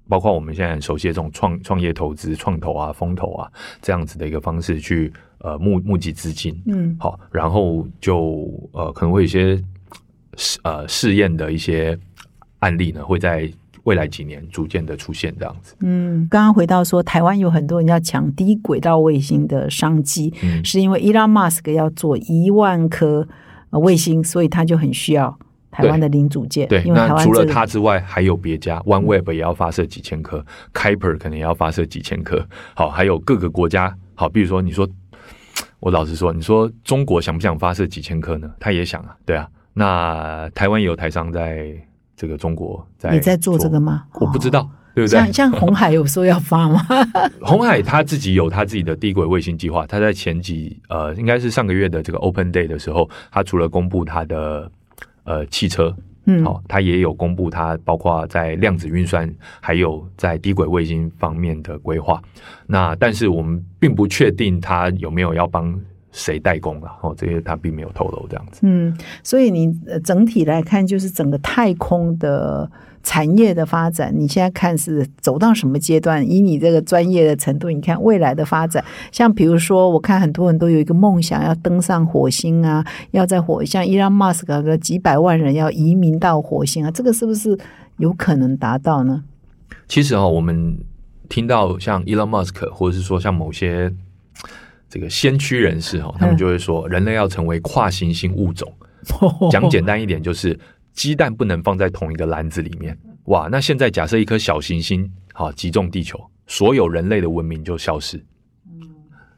[0.08, 3.50] 包括我们现在很熟悉的这种创创业投资、创投啊、风投啊
[3.82, 6.96] 这样子的一个方式去呃募募集资金，嗯。
[6.98, 9.62] 好，然后就呃可能会有一些
[10.36, 11.98] 试呃试验的一些
[12.60, 13.50] 案例呢，会在
[13.84, 15.76] 未来几年逐渐的出现这样子。
[15.80, 20.64] 嗯，刚刚回到说，台湾有很多人要抢低轨道卫星的商机，嗯。
[20.64, 23.26] 是因为 Elon Musk 要做一万颗
[23.70, 25.38] 呃卫星，所以他就很需要
[25.76, 26.66] 台湾的零组件。
[26.68, 32.46] 对，因为台那除了它之外，还有别家，OneWeb 也要发射几千颗，Kuiper 可能也要发射几千颗。
[32.74, 34.88] 好，还有各个国家，好，比如说你说，
[35.80, 38.50] 我老实说，你说中国想不想发射几千颗呢？
[38.58, 39.48] 他也想啊，对啊。
[39.74, 41.70] 那台湾也有台商在
[42.16, 44.04] 这个中国在也在做这个吗？
[44.14, 45.30] 我不知道，对不对像？
[45.30, 46.80] 像红海有说要发吗？
[47.44, 54.70] 红海他自己有他自己的低轨卫星计划，他在前几呃，应该是上个月的这个 Open Day 的时候，他除了公布他的
[55.26, 62.22] 呃汽车，嗯，好、它也有公布它包括在量子运算还有在低轨卫星方面的规划。
[62.66, 65.78] 那但是我们并不确定它有没有要帮
[66.12, 68.60] 谁代工了，哦，这些他并没有透露这样子。
[68.62, 72.70] 嗯，所以你呃整体来看，就是整个太空的
[73.06, 76.28] 产业的发展，你现在看是走到什么阶段？
[76.28, 87.56] 以你这个专业的程度，你看未来的发展，像比如说，我看很多人都有一个梦想，要登上火星啊，要在火像伊朗马斯克个几百万人要移民到火星啊，这个是不是
[87.98, 89.22] 有可能达到呢？
[89.86, 90.76] 其实哦，我们
[91.28, 93.92] 听到像 Elon Musk 或者是说像某些
[94.90, 98.68] 这个先驱人士哦，他们就会说，人类要成为跨行星物种。
[99.52, 100.58] 讲简单一点，就是
[100.96, 102.98] 鸡蛋不能放在同一个篮子里面。
[103.26, 108.20] 哇，那现在假设一颗小行星好击中地球，所有人类的文明就消失。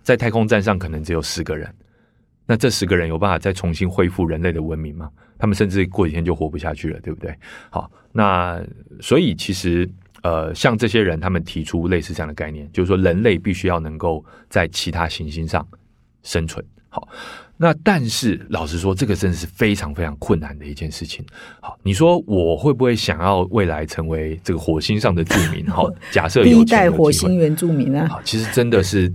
[0.02, 1.70] 在太空站上可能只有十个人，
[2.46, 5.10] 那这十个人有办法再重新恢复人类的文明吗？
[5.38, 7.34] 他们甚至过几天就活不下去了，对不对？
[7.70, 8.62] 好，那
[9.00, 9.88] 所以其实
[10.22, 15.66] 呃，像这些人，他们提出类似这样的概念，就是说人类必须要能够在其他行星上
[16.22, 16.64] 生存。
[16.88, 17.06] 好，
[17.60, 21.26] 那但是老实说，这个真的是非常非常困难的一件事情。
[21.60, 25.66] 好，你说我会不会想要未来成为这个火星上的住民？
[25.66, 29.12] 好， 假设有第一代火星原住民啊，好，其实真的是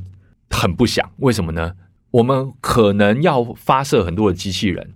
[0.50, 1.10] 很不想。
[1.18, 1.72] 为什么呢？
[2.12, 4.88] 我们可能要发射很多的机器人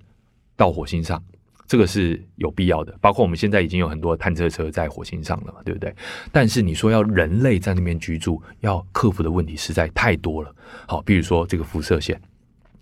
[0.56, 1.24] 到火星上，
[1.66, 2.96] 这个是有必要的。
[3.00, 5.96] 包括我们现在已经有很多探测车在火星上了嘛，对不对？
[6.32, 10.54] 但是你说要人类在那边居住，要克服的问题实在太多了。
[10.86, 12.22] 好，比如说这个辐射线，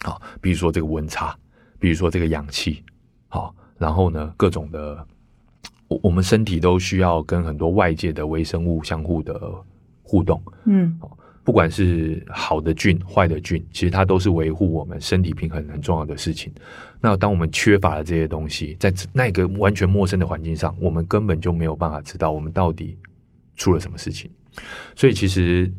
[0.06, 1.36] 好，比如说这个温差，
[1.80, 2.84] 比如说这个氧气，
[3.28, 5.04] 好，然后呢，各种的，
[5.88, 9.52] 我我们身体都需要跟很多外界的微生物相互的
[10.04, 10.40] 互动。
[10.66, 10.96] 嗯
[11.44, 16.52] 不管是好的菌、坏的菌，其实它都是维护我们身体平衡很重要的事情。
[17.00, 22.98] 那当我们缺乏了这些东西，在那个完全陌生的环境上，我们根本就没有办法知道我们到底
[23.56, 24.28] 出了什么事情。
[24.96, 25.72] 所以，其实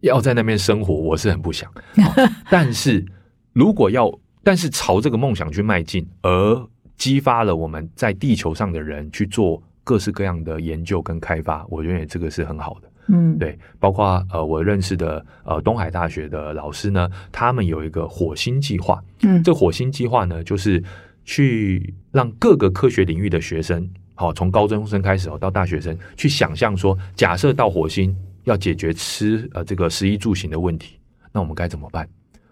[0.00, 1.70] 要在那边生活，我是很不想。
[2.48, 3.04] 但是，
[3.52, 4.10] 如果要，
[4.42, 12.90] 但是朝这个梦想去迈进，而激发了我们在地球上的人去做各式各样的研究跟开发，我认为这个是很好的。
[13.08, 19.02] 嗯，对，包括呃我认识的呃东海大学的老师呢，他们有一个火星计划。
[19.22, 20.82] 嗯这火星计划呢，就是
[21.24, 31.00] 去让各个科学领域的学生，好、从高中生开始哦到大学生，去想象说，假设到火星要解决吃呃这个食衣住行的问题，
[31.32, 32.08] 那我们该怎么办？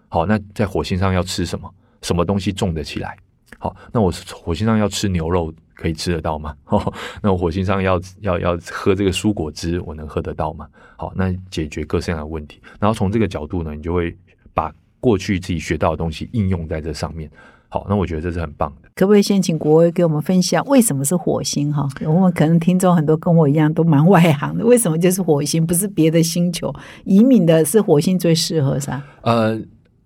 [0.09, 1.73] 好，那在火星上要吃什么？
[2.01, 3.15] 什么东西种得起来？
[3.57, 6.55] 好，那我火星上要吃牛肉，可以吃得到吗？
[6.65, 10.67] 哦， 那我火星上要要要喝这个蔬果汁，我能喝得到吗？
[10.95, 14.15] 好，那解决各式各样的问题，然后从这个角度呢，你就会
[14.53, 17.29] 把过去自己学到的东西应用在这上面。
[17.67, 18.89] 好，那我觉得这是很棒的。
[18.95, 21.71] 可不可以先请国威给我们分享为什么是火星？
[21.71, 26.73] 哈，我们可能听众很多跟我一样都蛮外行的，为什么就是火星，不是别的星球？
[27.03, 29.01] 移民的是火星最适合噻？
[29.21, 29.59] 呃，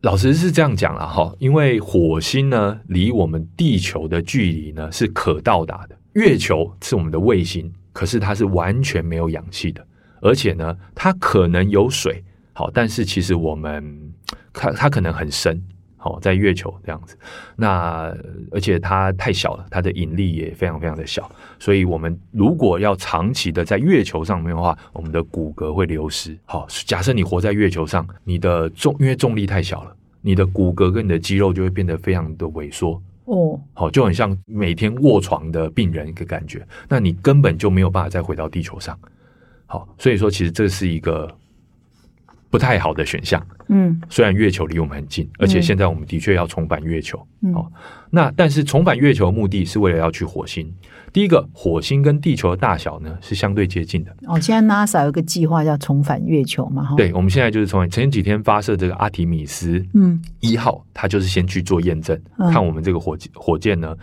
[0.03, 9.87] 老实是这样讲了哈，因为火星呢离我们地球的距离呢是可到达的，月球是我们的卫星，可是它是完全没有氧气的，
[10.21, 14.13] 而且呢它可能有水，好，但是其实我们
[14.51, 15.63] 它它可能很深。
[16.03, 17.17] 好，在月球这样子，
[17.55, 18.13] 那
[18.51, 26.37] 而且它太小了，它的引力也非常非常的小，所以我们如果要长期的在月球上面的话，我们的骨骼会流失。
[26.43, 33.01] 好，假设你活在月球上，你的重因为重力太小了，你的骨骼跟你的肌肉就会变得非常的萎缩。
[33.23, 38.99] 哦，好，就很像每天卧床的病人一个感觉，那你根本就没有办法再回到地球上。
[39.67, 41.33] 好，所以说其实这是一个。
[42.53, 47.17] 不太好的选项，嗯，虽然月球离我们很近，而且现在我们的确要重返月球，
[47.55, 47.65] 哦，
[48.11, 50.71] 那但是重返月球的目的是为了要去火星。
[51.11, 54.15] 第一个，火星跟地球的大小呢是相对接近的。
[54.27, 56.93] 哦，现在 NASA 有个计划叫重返月球嘛？
[56.95, 62.15] 对，我们现在就是从前几天发射这个阿提米斯，嗯，一号，它就是先去做验证，
[62.51, 63.97] 看我们这个火火箭呢，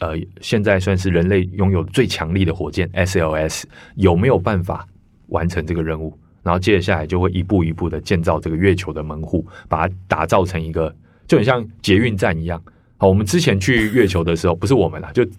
[0.00, 3.62] 呃，现在算是人类拥有最强力的火箭 SLS
[3.94, 4.84] 有没有办法
[5.28, 6.18] 完成这个任务。
[6.44, 10.94] 然后接下来就会一步一步的建造这个月球的门户，把它打造成一个
[11.26, 12.62] 就很像捷运站一样。
[12.96, 15.32] 好，我们之前去月球的时候，不是我们啦，就 之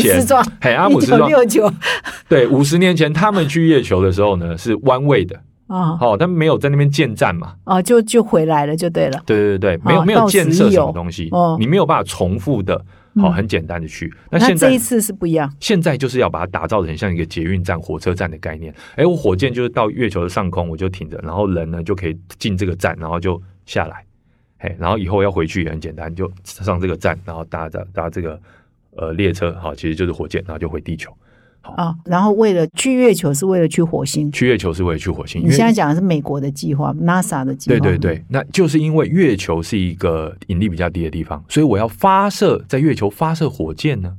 [0.00, 0.24] 前，
[0.60, 1.28] 嘿，阿姆斯壮，
[2.28, 12.84] 对，五十年前他们去月球的时候呢，是弯位的啊，好，他们没有在那边建站嘛，哦，就就回来了，就对了，对对对，没有没有建设什么东西，哦，你没有办法重复的。
[13.18, 14.12] 好，很简单的去。
[14.30, 15.52] 那现在这一次是不一样。
[15.60, 18.74] 现在就是要把它打造成像一个捷运站、火车站的概念。
[18.96, 24.04] 哎，我火箭就是到月球的上空，我就停着，然后人呢就可以进这个站，然后就下来。
[24.58, 28.40] 哎，然后以后要回去也很简单，就上这个站，然后搭着搭这个
[28.96, 31.16] 呃列车，好，其实就是火箭，然后就回地球。
[31.62, 35.42] 啊，然后为了去月球是为了去火星，去月球是为了去火星。
[35.42, 37.78] 你现在讲的是美国的计划，NASA 的计划。
[37.78, 44.16] 对对对，那就是因为月球是一个引力比较低的地方，所以我要发射在月球发射火箭呢，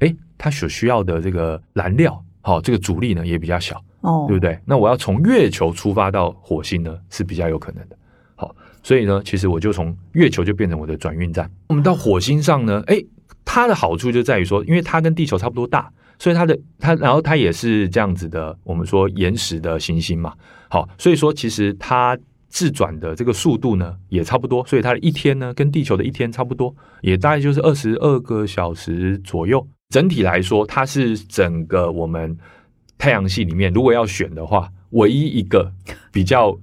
[0.00, 4.58] 哎，它所需要的这个燃料，好，这个阻力呢也比较小，哦，对不对？
[4.66, 7.96] 那我要从月球出发到火星呢是比较有可能的。
[8.34, 11.50] 好，所以呢，其实我就从月球就变成我的转运站。
[11.68, 13.02] 我们到火星上呢，哎，
[13.42, 15.90] 它的好处就在于说，因为它跟地球差不多大。
[16.20, 20.34] 所以它的它，然后它也是这样子的，我们说岩石的行星嘛，
[20.68, 22.16] 好，所以说其实它
[22.48, 29.66] 自转的这个速度呢也差不多，所以它的一天呢跟地球的一天差不多，也大概就是二十二个小时左右。
[29.88, 32.36] 整体来说，它是整个我们
[32.98, 35.72] 太阳系里面，如果要选的话，唯一一个
[36.12, 36.56] 比较。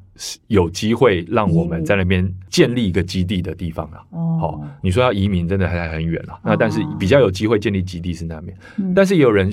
[0.47, 3.97] 有机会让我们在那边建立一个基地的地方了。
[4.11, 6.39] 哦，好，你说要移民，真的还很远了。
[6.43, 8.57] 那但是比较有机会建立基地是那边。
[8.95, 9.51] 但是也有人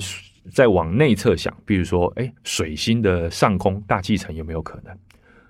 [0.51, 4.95] 在往内侧想，比如说，哎，水星的上空大气层有没有可能？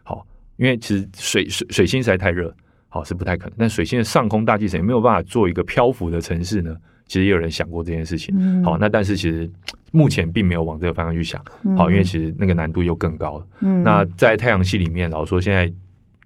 [0.04, 0.26] 好，
[0.58, 2.54] 因为其实水水水星实在太热，
[2.90, 3.56] 好是不太可能。
[3.58, 6.76] 但水星的上空大气层有没有办法做一个漂浮的城市呢？
[7.08, 8.64] 其实也有人想过这件事情。
[8.64, 9.50] 好，那但是其实。
[9.96, 11.42] 目前并没有往这个方向去想，
[11.78, 13.48] 好，因为其实那个难度又更高了。
[13.84, 15.72] 那在太阳系里面，老说现在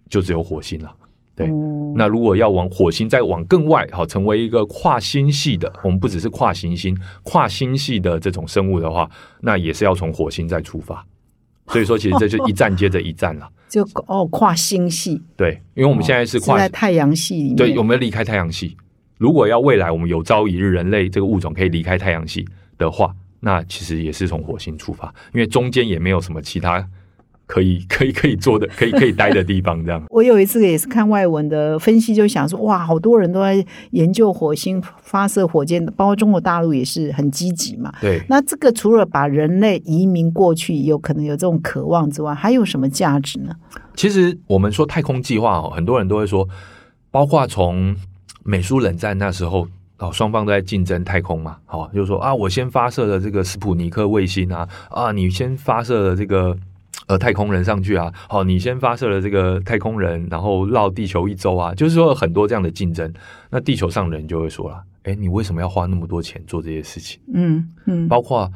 [0.10, 0.92] 就只有火星了。
[1.36, 1.48] 对，
[1.96, 11.06] 那如果要往火星再往更外，好，成为一个跨星系的，我们不只是跨行星、跨星系的这种生物的话，那也是要从火星再出发。
[11.68, 13.50] 所以说，其实这就一站接着一站了。
[13.70, 15.22] 就哦，跨星系。
[15.38, 18.76] 对，因为我们现在是跨在太阳系里面，对，我们离开太阳系。
[19.18, 22.46] 如果要未来我们有朝一日人类这个物种可以离开太阳系
[22.78, 23.16] 的话。
[23.42, 26.86] 那其实也是从火星出发，因为中间也没有什么其他
[27.46, 29.84] 可以可以可以做的、可以可以待的地方。
[29.84, 37.92] 这样， 我有一次也是看外文的分析，就想说，哇，好多人都在研究火星发射火箭，包括中国大陆也是很积极嘛。
[38.02, 43.56] 对，那这个除了把人类移民过去，有可能有这种渴望之外，还有什么价值呢？
[43.96, 46.48] 其实我们说太空计划哦，很多人都会说，
[47.10, 47.96] 包括从
[48.44, 49.68] 美苏冷战那时候。
[50.00, 56.58] 哦，双方都在竞争太空嘛，好，就是说啊，我先发射了这个斯普尼克卫星啊，啊，你先发射了这个
[57.08, 63.14] 呃太空人上去啊，好，你先发射了这个太空人，然后绕地球一周啊，就是说很多这样的竞争，
[63.50, 67.20] 那地球上人就会说了，哎，你为什么要花那么多钱做这些事情？
[67.34, 68.50] 嗯嗯，包括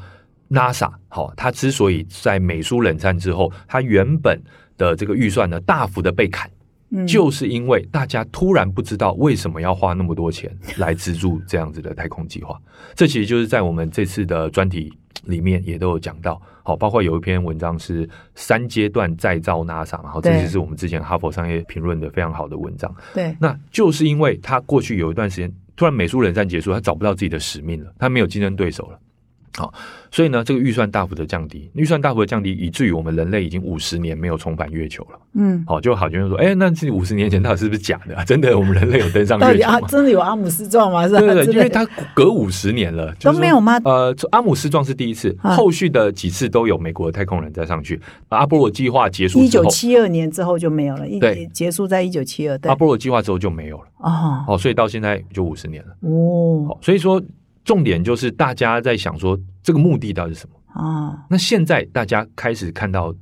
[0.49, 4.41] NASA，好，它之所以在美苏冷战之后，它原本
[4.77, 6.49] 的这个预算呢大幅的被砍。
[6.95, 12.57] 嗯就是因为大家突然不知道为什么要花那么多钱来资助这样子的太空计划。
[12.93, 14.93] 这其实就是在我们这次的专题
[15.25, 22.93] 里面也都有讲到，好，包括有一篇文章是三阶段再造 NASA 嘛，好，这就是我们之前哈佛商业评论的非常好的文章。
[23.13, 28.99] 对，那就是因为他过去有一段时间，突然美苏冷战结束，他找不到自己的使命了，他没有竞争对手了。
[29.55, 29.73] 好，
[30.11, 35.19] 所以呢，这个预算大幅的降低，预算大幅的降低，以至于我们人类已经五十年没有重返月球了。
[35.33, 38.25] 嗯，好，就好像说，哎、那这五十年前到底是不是假的、啊？
[38.25, 39.87] 真的，我们人类有登上到底啊，月球吗？
[39.87, 41.07] 真的有阿姆斯壮吗？
[41.07, 41.19] 是吧？
[41.19, 41.85] 对对对，因为它
[42.15, 47.99] 隔五十年了，就是都没有吗呃，阿姆斯壮是第一次，啊后续的几次都有美国的太空人再上去。
[48.29, 53.83] 阿波罗计划结束一九，七二年之后就没有了，一对结束在一九七二，对阿，波罗计划之后就没有了。
[53.99, 55.95] 哦好，所以到现在就五十年了。
[56.01, 57.21] 哦好，所以说
[57.63, 60.81] 重点就是大家在想说这个目的到底是什么？
[60.81, 63.13] 啊，那现在大家开始看到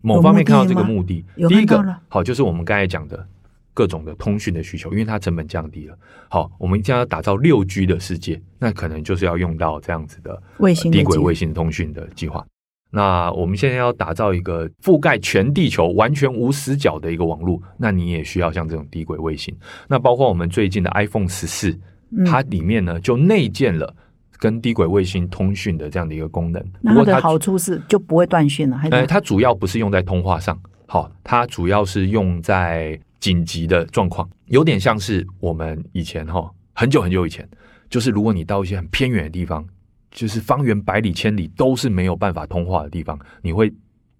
[0.00, 3.26] 某方面看到这个目的，有第一个好就是我们刚才讲的
[3.74, 5.96] 各种的通讯的需求，因为它成本降低了。
[6.28, 12.44] 好，我们一定要打造六 G 的世界，那可能就是要用到这样子的卫星的低轨卫星通讯的计划。
[12.90, 19.56] 那我们现在要打造一个覆盖全地球、完全无死角的一个网络，那你也需要像这种低轨卫星。
[19.86, 21.80] 那包括我们最近的 iPhone 十四、嗯
[22.26, 23.94] 它里面呢就内建了
[24.38, 26.64] 跟低轨卫星通讯的这样的一个功能。
[26.80, 37.46] 那它的不过它好处是就不会断讯了，还呃，是它主要不是用在通话上，好，它主要是用在紧急的状况，有点像是我们以前哈，很久很久以前，
[37.88, 39.64] 就是如果你到一些很偏远的地方，
[40.10, 43.72] 就是方圆百里千里都是没有办法通话的地方，你会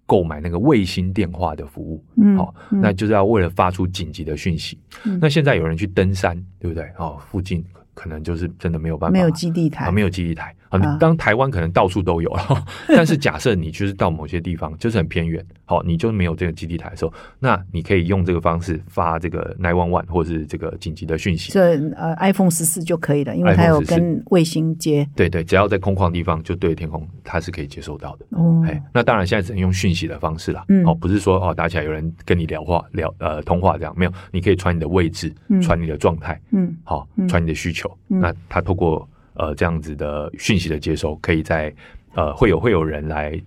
[0.05, 4.77] 购买那个卫星电话的服务，嗯好，嗯那就是要为了发出紧急的讯息。
[5.03, 6.85] 嗯那现在有人去登山，对不对？
[6.97, 9.85] 哦，附近可能就是真的没有办法，没有基地台。
[9.85, 10.97] 啊，没有基地台啊啊。
[10.99, 21.51] 当台湾可能到处都有了， 但是假设你就是到某些地方就是很偏远，好，你就没有这个基地台的时候，那你可以用这个方式发这个 nine one one 或是这个紧急的讯息。
[21.51, 28.25] 这呃 iPhone 十四就可以了，因为它有跟卫星接对对，只要在空旷地方就对着天空，它是可以接收到的。
[28.31, 37.89] 哦哎，那当然现在只能用讯息的方式啦，嗯哦，不是说哦打起来有人跟你聊话聊呃通话这样，没有，你可以传你的位置，嗯传你的状态，嗯好嗯，传你的需求。
[38.09, 41.73] 嗯那它透过呃这样子的讯息的接收，可以在
[42.13, 43.39] 呃会有会有人来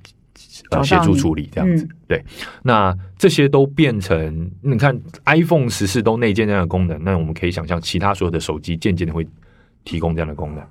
[0.70, 1.84] 呃协助你处理这样子。
[1.84, 2.24] 嗯对，
[2.62, 9.26] 那这些都变成你看 iPhone 十四都内建这样的功能，那我们可以想象其他所有的手机渐渐的会
[9.84, 10.62] 提供这样的功能。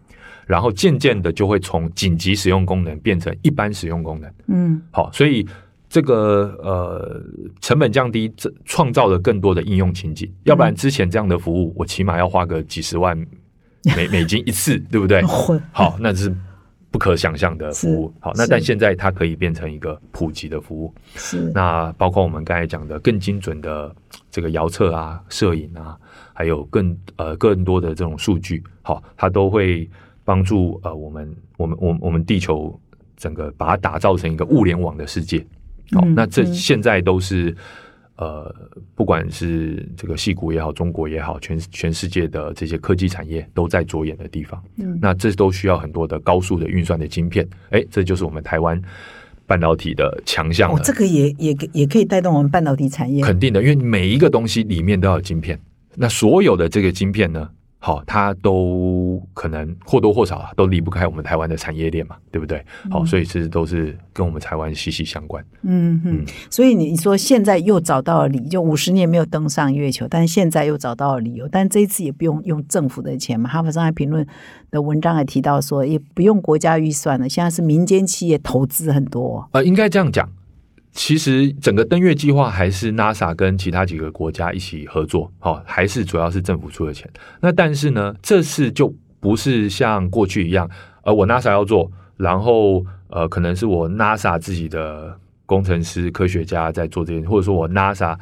[0.46, 5.48] 然后渐渐的就会从紧急使用功能变成一般使用功能，嗯好，所以
[5.88, 7.24] 这个呃
[7.62, 10.30] 成本降低，这创造了更多的应用情景。
[10.44, 13.18] 要不然之前这样的服务，我起码要花个几十万
[13.96, 15.22] 美美 金一次，对不对？
[15.72, 16.34] 好，那是
[16.92, 18.14] 不可想象的服务。
[18.20, 20.94] 好，那但现在它可以变成一个普及的服务。
[21.16, 23.94] 是那包括我们刚才讲的更精准的
[24.30, 25.98] 这个遥测啊、摄影啊，
[26.34, 29.90] 还有更呃更多的这种数据，好，它都会
[30.24, 32.80] 帮助呃我们我们我们我们地球
[33.18, 35.46] 整个把它打造成一个物联网的世界。
[35.92, 37.56] 好，嗯那这嗯现在都是
[38.16, 38.54] 呃，
[38.94, 44.64] 不管是这个戏谷也好，中国也好，全全世界的这些科技产业都在着眼的地方。
[44.78, 48.80] 嗯那这都需要很多的高速的运算的晶片，哎，这就是我们台湾
[49.48, 50.78] 半导体的强项了。
[50.78, 53.24] 哦，这个也也也可以带动我们半导体产业。
[53.24, 55.60] 肯定的，因为每一个东西里面都要有晶片，
[55.96, 57.50] 那所有的这个晶片呢，
[57.86, 62.66] 好，它都可能或多或少啊都离不开我们台湾的产业链嘛，对不对？
[62.90, 65.44] 好，所以其实都是跟我们台湾息息相关。
[65.64, 73.50] 嗯嗯，所以你说现在又找到了理，就五十年没有登上月球，但是现在又找到了理由，但这一次也不用用政府的钱嘛。
[73.50, 74.26] 哈佛商业评论
[74.72, 79.50] 的文章还提到说，也不用国家预算了，现在是民间企业投资很多。
[79.52, 80.32] 呃，应该这样讲。
[80.94, 87.10] 其实整个登月计划还是 NASA 跟其他几个国家一起合作，好、还是主要是政府出的钱。
[87.42, 90.70] 那但是呢，这次就不是像过去一样，
[91.04, 95.18] 呃，我 NASA 要做，然后呃，可能是我 NASA 自己的
[95.48, 98.16] 工程师、科学家在做这件，或者说我 NASA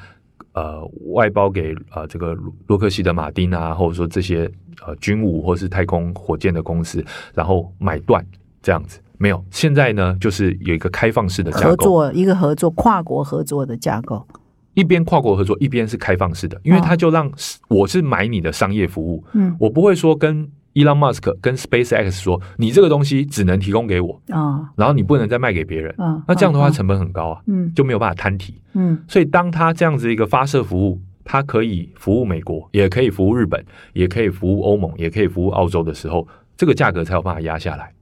[0.53, 0.82] 呃
[1.13, 2.34] 外包给呃这个
[2.67, 4.49] 洛克希德马丁啊，或者说这些
[4.86, 7.03] 呃军武或是太空火箭的公司，
[7.34, 8.26] 然后买断
[8.61, 8.99] 这样子。
[9.22, 14.26] 没有，现在呢，就是有一个开放式的架构，合作一个合作跨国合作的架构，
[14.74, 17.32] 一边跨国合作，一边是开放式的，因为它就让
[17.67, 19.55] 我是买你的商业服务，嗯。
[19.59, 27.72] 我不会说跟 Elon Musk 跟 SpaceX 说，你这个东西只能提供给我，啊然后你不能再卖给别人，啊，那这样的话嗯成本很高啊，嗯。
[27.76, 28.59] 就没有办法摊提。
[28.74, 28.97] 嗯。
[29.07, 33.63] 所以当它这样子一个发射服务，它可以服务美国，也可以服务日本，
[33.93, 37.93] 也可以服务欧盟，也可以服务澳洲的时候，这个价格才有办法压下来。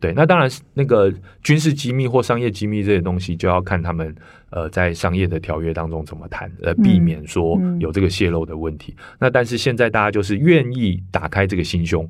[0.00, 4.14] 对，那当然是那个军事机密或商业机密这些东西，就要看他们
[4.50, 8.94] 呃在商业的条约当中怎么谈，呃，避免说有这个泄露的问题。
[9.18, 12.08] 那但是现在大家就是愿意打开这个心胸，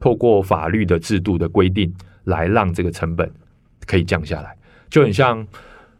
[0.00, 1.92] 透过法律的制度的规定
[2.24, 3.30] 来让这个成本
[3.86, 4.56] 可以降下来，
[4.88, 5.46] 就很像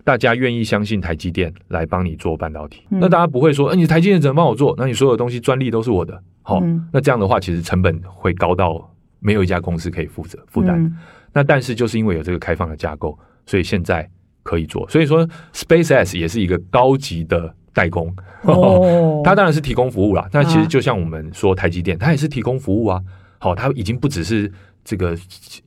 [0.04, 2.82] 大家愿意相信台积电来帮你做半导体。
[2.88, 4.74] 那大家不会说，哎，你台积电怎么帮我做？
[4.78, 6.62] 那你所有东西专利都是我的，好，
[6.92, 10.96] 那这样的话其实成本会高到没有一家公司可以负责负担。
[11.36, 14.08] 那但是就是因为有这个开放的架构，所以现在
[14.42, 14.88] 可以做。
[14.88, 18.10] 所以说，SpaceX 也是一个高级的代工，
[18.40, 20.26] 哦， 它当然是提供服务啦。
[20.32, 22.98] 但其实就像我们说台积电，它也是提供服务啊。
[23.38, 24.50] 好，它已经不只是
[24.82, 25.14] 这个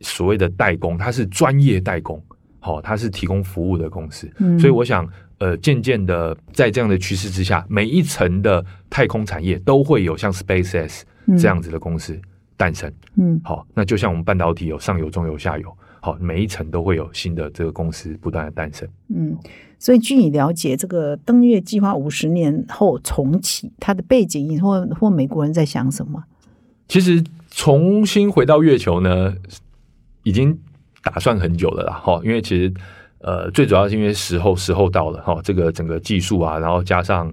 [0.01, 2.19] 所谓的代工，它是专业代工。
[2.59, 4.27] 好，它是提供服务的公司。
[4.39, 5.07] 嗯所以我想，
[5.37, 11.03] 呃，渐渐的在这样的趋势之下，每一层的太空产业都会有像 SpaceX
[11.37, 12.19] 这样子的公司。
[12.59, 19.33] 诞生，嗯，好，那就像我们半导体有上游、中游、下游，好，每一层都会有新的这个公司不断的诞生，嗯，
[19.79, 26.21] 所以据你了解，这个登月计划五十年后重启，它的背景或或美国人在想什么？
[26.89, 29.33] 其实重新回到月球呢，
[30.23, 30.59] 已经
[31.01, 32.73] 打算很久了啦，哈，因为其实
[33.19, 37.31] 呃，最主要是因为时候时候到了，哈，这个整个技术啊，然后加上。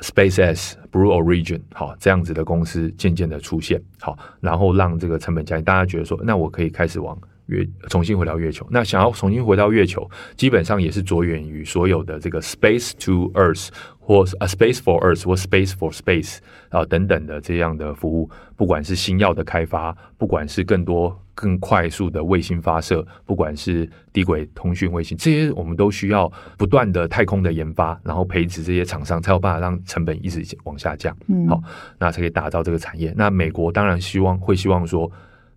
[0.00, 8.66] SpaceX、Blue Origin，好，这样子的公司渐渐的出现，好，然后让这个成本降低，大家觉得说，那我可以开始往月重新回到月球。
[8.70, 16.38] 那想要重新回到月球，基本上也是着眼于所有的这个 Space to Earth 或 A Space for Earth 或 Space for Space
[16.68, 21.20] 啊等等的这样的服务，不管是新药的开发，不管是更多。
[21.40, 31.16] 更快速的卫星发射，不管是低轨通讯卫星，这些我们都需要不断的太空的研发，然后培植这些厂商，才有办法让成本一直往下降。
[31.28, 31.62] 嗯，好，
[31.98, 33.14] 那才可以打造这个产业。
[33.16, 35.10] 那美国当然希望会希望说，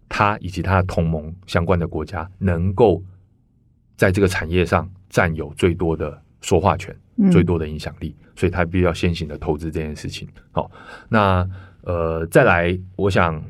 [0.07, 3.03] 他以及他的同盟相关的国家能够
[3.97, 6.95] 在这个产业上占有最多的说话权，
[7.29, 10.25] 最多的影响力，所以他必须要先行的投资这件事情。
[10.53, 10.71] 好，
[11.09, 11.45] 那
[11.81, 13.43] 呃，再来，我想。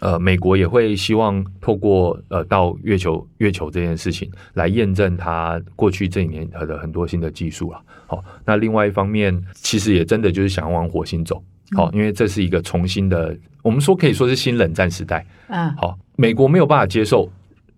[0.00, 7.80] 呃，美国也会希望透过呃到月球月球这件事情来验证它过去这一年的很多新的技术了。
[8.06, 11.42] 好，那另外一方面，其实也真的就是想往火星走。
[11.76, 15.26] 好，因为这是一个重新的，我们说可以说是新冷战时代。
[15.48, 17.28] 嗯，好，美国没有办法接受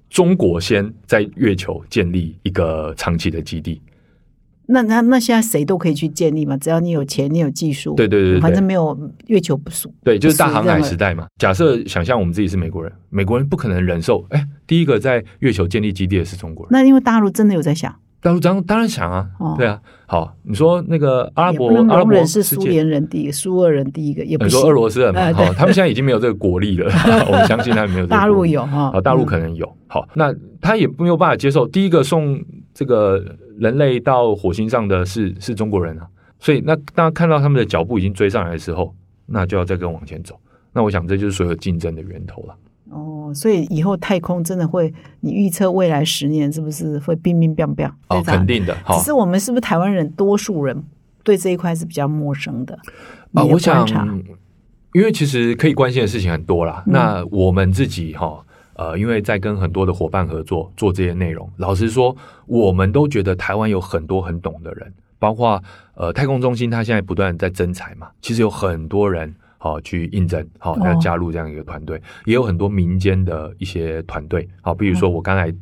[0.08, 3.80] 中国先在月球建立一个长期的基地。
[4.72, 6.56] 那那那现在谁都可以去建立嘛？
[6.56, 8.96] 只要你有钱，你有技术，对对对，反正没有
[9.26, 9.92] 月球不属。
[10.04, 11.26] 对，就是大航海时代嘛。
[11.38, 16.68] 假设想象我们自己是美国人，美国人不可能忍受，哎，第一个在月球建立基地的是中国人。
[16.70, 17.92] 那因为大陆真的有在想，
[18.22, 19.26] 大陆当当然想啊，
[19.58, 19.80] 对啊。
[20.06, 25.32] 好，你说那个阿拉伯阿拉伯是苏联人第一个，苏俄人第一个，也不说俄罗斯人嘛。
[25.32, 26.90] 好，他们现在已经没有这个国力了。
[27.26, 28.06] 我们相信他们没有。
[28.06, 29.68] 大陆有哈，大陆可能有。
[29.88, 32.40] 好，那他也没有办法接受第一个送
[32.72, 33.24] 这个。
[33.60, 36.08] 人类到火星上的是是中国人啊，
[36.38, 38.94] 所以那大家看到他们的脚步已经追上来的时候，
[39.26, 40.34] 那就要再跟往前走。
[40.72, 42.56] 那我想这就是所有竞争的源头了。
[42.88, 47.86] 哦，所以以后太空真的会，你预测未来十年是不是会冰冰冰冰？
[48.08, 48.74] 哦，肯定的。
[48.94, 50.82] 只是我们是不是台湾人多数人
[51.22, 52.74] 对这一块是比较陌生的？
[53.34, 53.86] 啊，我想，
[54.94, 56.82] 因为其实可以关心的事情很多啦。
[56.86, 58.42] 那我们自己哈。
[58.80, 62.16] 呃，因为在跟很多的伙伴合作做这些内容，老实说，
[62.46, 65.62] 我们都觉得台湾有很多很懂的人，包括
[65.94, 75.54] 呃太空中心，它现在不断在增财嘛，其实有很多人好去应征，好要加入这样一个团队，也有很多民间的一些团队，好，比如说我刚才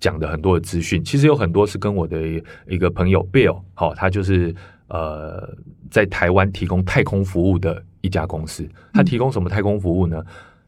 [0.00, 2.20] 讲的很多的资讯，其实有很多是跟我的
[2.66, 4.52] 一个朋友 Bill，好，他就是
[4.88, 5.48] 呃
[5.88, 10.20] 在台湾提供太空服务的一家公司，他提供什么太空服务呢？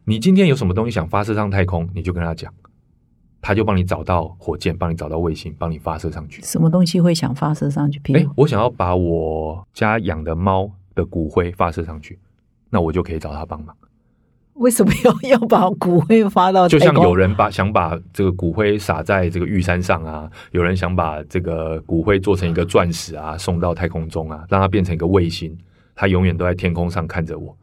[0.09, 2.50] 你今天有什么东西想发射上太空，你就跟他讲，
[3.42, 6.40] 他就帮你找到火箭，帮你找到卫星，帮你发射上去。
[6.40, 8.00] 什么东西会想发射上去？
[8.14, 12.18] 哎，我想要把我家养的猫的骨灰发射上去，
[12.70, 13.76] 那我就可以找他帮忙。
[14.54, 16.66] 为什么要要把骨灰发到？
[16.66, 25.54] 就像有人把想把这个骨灰撒在这个玉山上啊，有人想把这个骨灰做成一个钻石啊，送到太空中啊，让它变成一个卫星，
[25.94, 27.54] 它永远都在天空上看着我。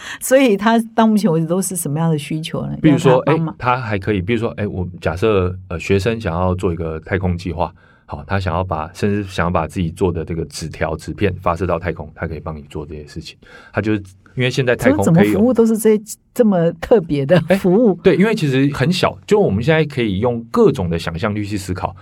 [0.20, 2.76] 所以他到目前为止都是什么样的需求呢？
[2.80, 7.72] 比如说，哎，他还可以，比如说，哎，我假设呃，学生想要做一个太空计划，
[8.06, 13.36] 好，他想要把甚至想要把自己做的这个纸条、纸片发射到太空，他可以帮你做这些事情。
[13.72, 14.02] 他就是
[14.34, 16.00] 因为现在太空怎么服务都是这
[16.32, 17.94] 这么特别的服务？
[18.02, 21.94] 对，因为其实很小，就我们现在可以用各种的想象力去思考，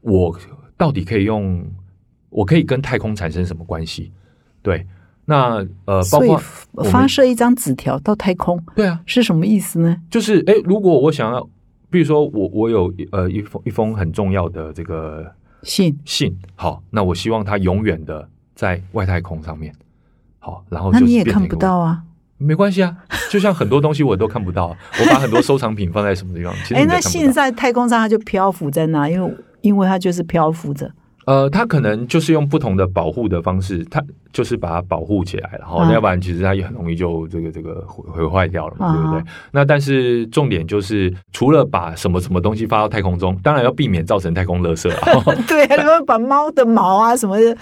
[0.00, 0.36] 我
[0.76, 1.64] 到底可以用，
[2.30, 4.12] 我可以跟太空产生什么关系？
[4.60, 4.86] 对。
[5.26, 6.36] 那呃，包括
[6.90, 9.96] 发射一张纸条到太空，对啊，是什么意思呢？
[10.10, 11.48] 就是哎，如果我想要
[11.90, 15.24] 比如说我我有呃一封一封很重要的这个
[15.62, 19.74] 信，信，好，那我希望它永远的在外太空上面，
[20.38, 22.02] 好，然后那就是你也看不到啊。
[22.36, 22.94] 没关系啊，
[23.30, 27.00] 就像很多东西我都看不到啊、 我把很多收藏品放在什么地方，哎，那。
[27.00, 30.90] 信在太空上它就漂浮在那，因为因为它就是漂浮着。
[31.26, 34.02] 呃，它可能就是用不同的保护的方式，它
[34.32, 39.26] 就是把它保护起来了，哈、嗯要不然其实它也很容易就这个这个毁毁坏掉了嘛，对不对嗯？
[39.52, 45.34] 那但是重点就是，除了把什么什么东西发到太空中，当然要避免造成太空垃圾啊。
[45.48, 47.56] 对，他们把猫的毛啊什么的，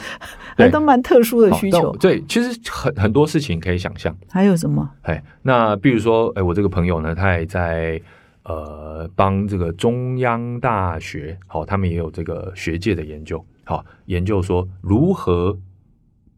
[0.56, 1.92] 还都蛮特殊的需求。
[1.92, 4.16] 好对，其实很很多事情可以想象。
[4.30, 4.88] 还有什么？
[5.02, 8.00] 哎，那比如说，哎，我这个朋友呢，他也在
[8.44, 15.58] 呃帮这个中央大学，好、他们也有这个学界的研究，好、研究说如何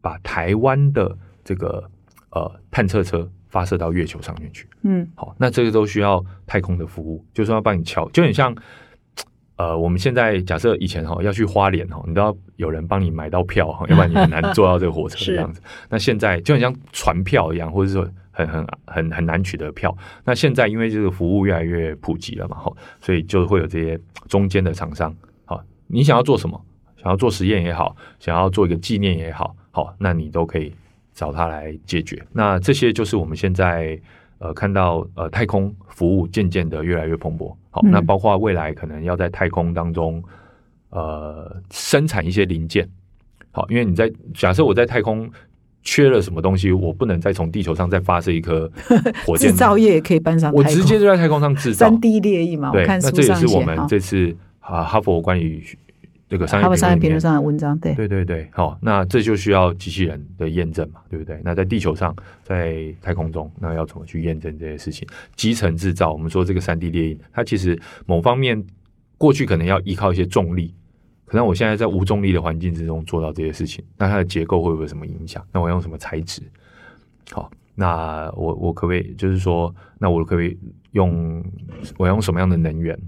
[0.01, 1.89] 把台湾的这个
[2.31, 4.67] 呃探测车发射到月球上面去。
[4.83, 8.55] 嗯好，那这个都需要太空的服务，就是说要帮你敲，就很像。
[9.57, 15.61] 呃，我们现在假设以前哈要去花莲哈，你都要有人帮你买到票哈，要不然你很难坐到这个火车 是这样子。
[15.89, 19.95] 那现在就很像船票一样，或者说很很很很难取得票。
[20.25, 25.15] 那现在因为这个服务越来越普及了嘛，哈，所以就会有这些中间的厂商，
[25.45, 26.61] 好，你想要做什么？
[27.05, 30.73] 想要做实验也好，想要做一个纪念也好，好，那你都可以
[31.13, 32.19] 找他来解决。
[32.33, 33.95] 那这些就是我们现在
[34.39, 37.53] 呃看到呃太空服务渐渐的越来越蓬勃。
[37.69, 40.23] 好，嗯那包括未来可能要在太空当中
[40.89, 42.89] 呃生产一些零件。
[43.51, 45.29] 好，因为你在假设我在太空
[45.83, 48.67] 缺了什么东西，我不能再从地球上再发射一颗
[49.27, 52.01] 火箭制，造业也可以搬上我，直接就在太空上制造三。
[52.01, 52.71] D 列印嘛。
[52.71, 55.63] 对，那这也是我们这次啊哈佛关于
[56.27, 61.39] 这个商业评论上的文章，对，对对对，好、那这就需要机器人的验证嘛，对不对？
[61.43, 65.07] 那在地球上，在太空中，那要怎么去验证这些事情？
[65.35, 68.61] 集成制造，我们说这个三 D 列印，它其实某方面
[69.19, 70.73] 过去可能要依靠一些重力，
[71.25, 75.45] 可能我现在在无重力的环境之中做到这些事情，那它的结构会不会有什么影响？
[75.51, 76.41] 那我用什么材质？
[77.31, 80.57] 好，那我我可不可以就是说，那我可不可以
[80.93, 81.43] 用
[81.97, 82.99] 我用什么样的能源？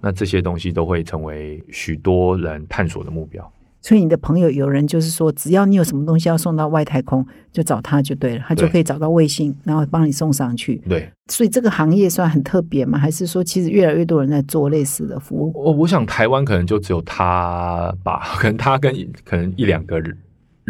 [0.00, 3.52] 好，那这些东西都会成为许多人探索的目标。
[3.82, 10.76] 所以你的朋友有人就是说，只要你有什么东西要送到外太空，就找他就对了，他就可以找到卫星，然后帮你送上去。
[10.86, 12.98] 对，所以这个行业算很特别吗？
[12.98, 15.50] 还是说其实越来越多人在做类似的服务？
[15.54, 18.94] 我我想台湾可能就只有他吧，可能他跟
[19.24, 20.14] 可能一两个人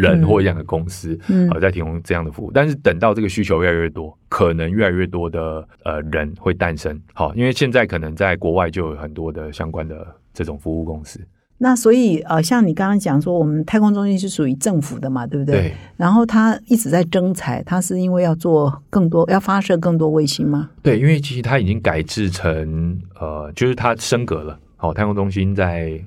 [0.01, 2.51] 人嗯或一样的公司，嗯呃，在提供这样的服务。
[2.53, 7.01] 但是等到这个需求越来越多，可能越来越多的呃人会诞生。
[7.13, 11.21] 好，因为现在可能在国外就有很多的相关的这种服务公司。
[11.63, 15.61] 那所以呃，像你刚刚讲说，我们太空中心是属于政府的嘛，对不对？
[15.61, 20.71] 对然后它一直在征才，它是因为要做更多，要发射更多卫星吗？
[20.83, 24.59] 对，因为其实它已经改制成呃，就是它升格了。
[24.77, 26.03] 好，太空中心在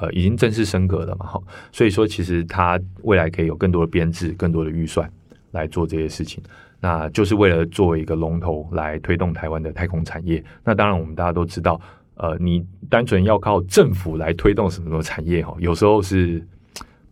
[0.00, 1.40] 呃已经正式升格了嘛，哈，
[1.72, 5.10] 所以说其实它未来可以有更多的编制、更多的预算
[5.52, 6.42] 来做这些事情。
[6.80, 10.42] 那就是为了作为一个龙头来推动台湾的太空产业。
[10.64, 11.80] 那当然，我们大家都知道，
[12.16, 16.44] 呃，你单纯要靠政府来推动什么什么产业哈，有时候是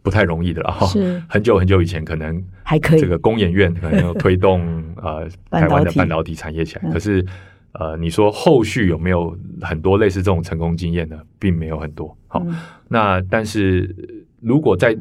[0.03, 0.73] 不太容易的了。
[0.73, 4.61] 哈是很久很久以前，可能还可以这个工研院可能要推动
[4.97, 7.25] 呃 台湾的半导体产业起来，嗯可是
[7.73, 11.21] 呃，你说后续有没有很多类似这种成功经验呢？
[11.39, 12.17] 并没有很多。
[12.27, 12.57] 好，嗯
[12.89, 14.97] 那但是呃如果在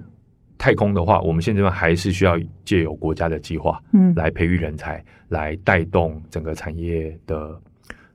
[0.57, 7.59] 太空的话，我们现在还是需要借由国家的计划嗯来培育人才，来带动整个产业的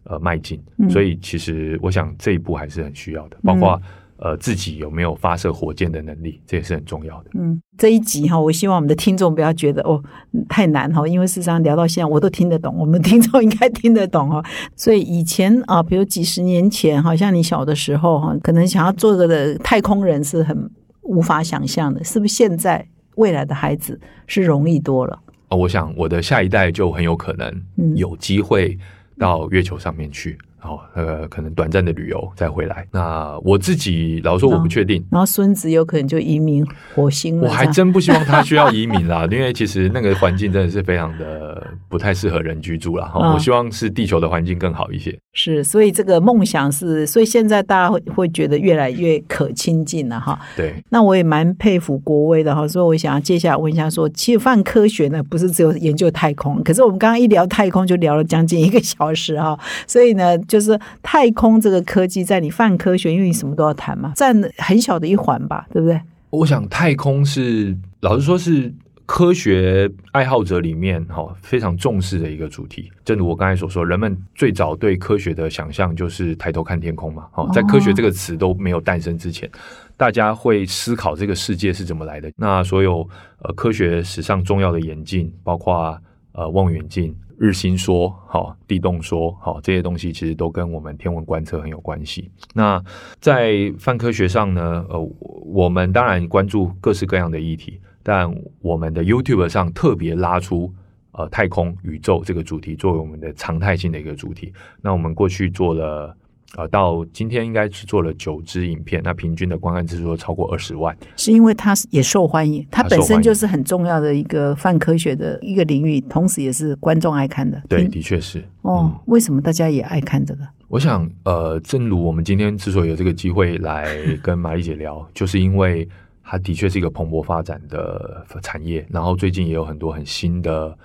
[0.04, 0.62] 呃迈进。
[0.76, 3.80] 嗯所以其实我想这一步还是很需要的，包括、
[4.24, 7.30] 呃自己有没有发射火箭的能力，这也是很重要的。
[7.34, 10.02] 嗯，这一集哈，我希望我们的听众不要觉得哦
[10.48, 14.42] 太难哈，因为事实上聊到现在我都听得懂，我们听众应该听得懂哈。
[14.74, 20.70] 所以以前啊，比如几十年前，好像你小的时候哈，可能想要做个的太空人是很
[21.02, 22.32] 无法想象的，是不是？
[22.32, 22.84] 现在
[23.16, 25.20] 未来的孩子是容易多了。
[25.50, 27.46] 哦，我想我的下一代就很有可能
[27.76, 28.78] 嗯有机会
[29.18, 32.86] 到月球上面去，哦，呃，可能短暂的旅游再回来。
[32.90, 37.48] 那我自己老实说我不确定，然后孙子有可能就移民火星了。
[37.48, 43.06] 我还真不希望他需要移民啦， 因为其实那个环境真的是非常的不太适合人居住啦。
[43.06, 45.16] 哈、嗯我希望是地球的环境更好一些。
[45.32, 50.38] 是，所以这个梦想是，所以现在大家会会觉得越来越可亲近了哈。
[50.56, 59.58] 对，那我也蛮佩服国威的哈，所以我想要接下来问一下说，其实泛科学呢不是只有研究太空，可是我们刚刚一聊太空就聊了将近一个小时哈，
[59.88, 66.00] 所以呢，就是太空这个科技在你泛科学，因为你什么都要谈嘛，占很小的一环吧，对不对？
[66.30, 68.72] 我想太空是老实说是
[69.04, 72.88] 科学爱好者里面哈非常重视的一个主题。
[73.04, 77.26] 正如我刚才所说，人们最早对科学的想象就是抬头看天空嘛。
[77.34, 79.50] 哦，在科学这个词都没有诞生之前，
[79.96, 82.30] 大家会思考这个世界是怎么来的。
[82.36, 83.08] 那所有
[83.42, 85.98] 呃科学史上重要的演进，包括
[86.34, 87.16] 呃望远镜。
[87.36, 92.30] 日心说，好，地动说，好，这些东西其实都跟我们天文观测很有关系。
[92.54, 92.80] 那
[93.20, 95.12] 在泛科学上呢，呃，
[95.44, 100.72] 我们当然关注各式各样的议题，但我们的 YouTube 上特别拉出
[101.10, 104.52] 呃太空宇宙这个主题作为我们的常态性的一个主题。
[104.80, 106.16] 那我们过去做了。
[106.56, 110.96] 呃，到今天应该是做了九支影片，那平均的观看次数超过二十万。
[111.16, 117.60] 是因为它也受欢迎，它本身就是很重要的一个泛科学的一个领域，同时也是观众爱看的。
[117.68, 118.44] 对，的确是。
[118.62, 120.46] 哦，为什么大家也爱看这个？
[120.68, 123.88] 我想，呃，正如我们今天之所以有这个机会来
[124.22, 125.88] 跟玛丽姐聊，就是因为
[126.22, 130.78] 它的确是一个蓬勃发展的产业，然后最近也有很多很新的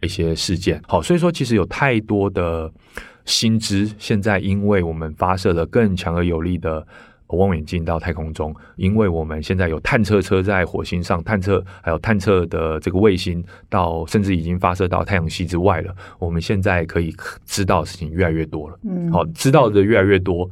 [0.00, 0.82] 一些事件。
[0.88, 2.72] 好，所以说其实有太多的。
[3.24, 6.86] 新知现在，因为我们发射了更强而有力的
[7.28, 15.92] 望远镜到太空中，因为我们现在有探测车在火星上探测，还有探测的这个卫星到，甚至已经发射到太阳系之外了。
[16.18, 17.12] 我们现在可以
[17.44, 20.48] 知道的事情越来越多了，嗯，好，知道的越来越多，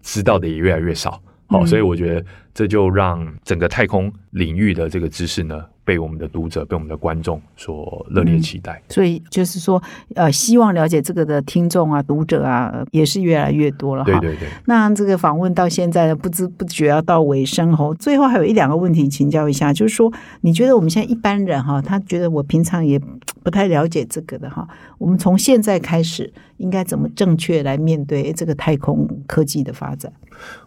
[0.00, 5.62] 知道的也越来越少，好，所以我觉得这就让整个太空领域的这个知识呢。
[5.84, 9.82] 被我们的读者、被我们的观众所热烈期待，所以就是说，
[10.14, 14.04] 呃，希望了解这个的听众啊、读者啊，也是越来越多了。
[14.04, 14.48] 对对对。
[14.66, 20.12] 那这个访问到现在不知不觉要到尾声哦，最后还有一两个问题请教一下，就是说，
[20.42, 23.00] 你觉得我们现在一般人哈，他觉得我平常也
[23.42, 24.66] 不太了解这个的哈，
[24.98, 30.12] 我们从现在开始应该怎么正确来面对这个太空科技的发展？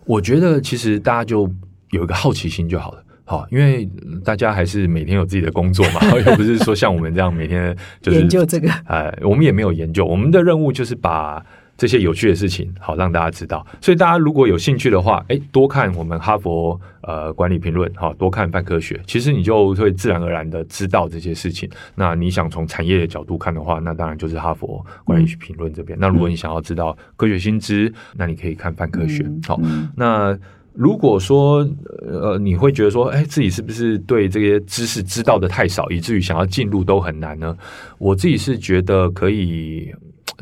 [0.05, 1.49] 我觉得其实大家就
[1.91, 3.04] 有一个好奇心就好了。
[3.27, 3.89] 好，因为
[4.23, 8.69] 大家还是每天有自己的工作嘛， 又不是说像我们这样每天就是研究这个。
[8.85, 11.43] 哎，我们也没有研究，我们的任务就是把
[11.75, 13.65] 这些有趣的事情好让大家知道。
[13.81, 21.67] 所以大家如果有兴趣的话，哎，多看我们哈佛呃管理评论，好多看半科学，其实你就会自然而然的知道这些事情。
[21.95, 25.97] 那你想从产业的角度看的话，那当然就是哈佛管理评论这边。
[25.99, 29.25] 那如果你想要知道科学新知，那你可以看半科学。
[29.47, 29.59] 好，
[29.97, 30.37] 那。
[30.75, 31.67] 如果说
[32.05, 37.57] 呃，你会觉得说，哎，自己是不是对这些知识知道的太少，以至于想要进入都很难呢？
[37.97, 39.93] 我自己是觉得可以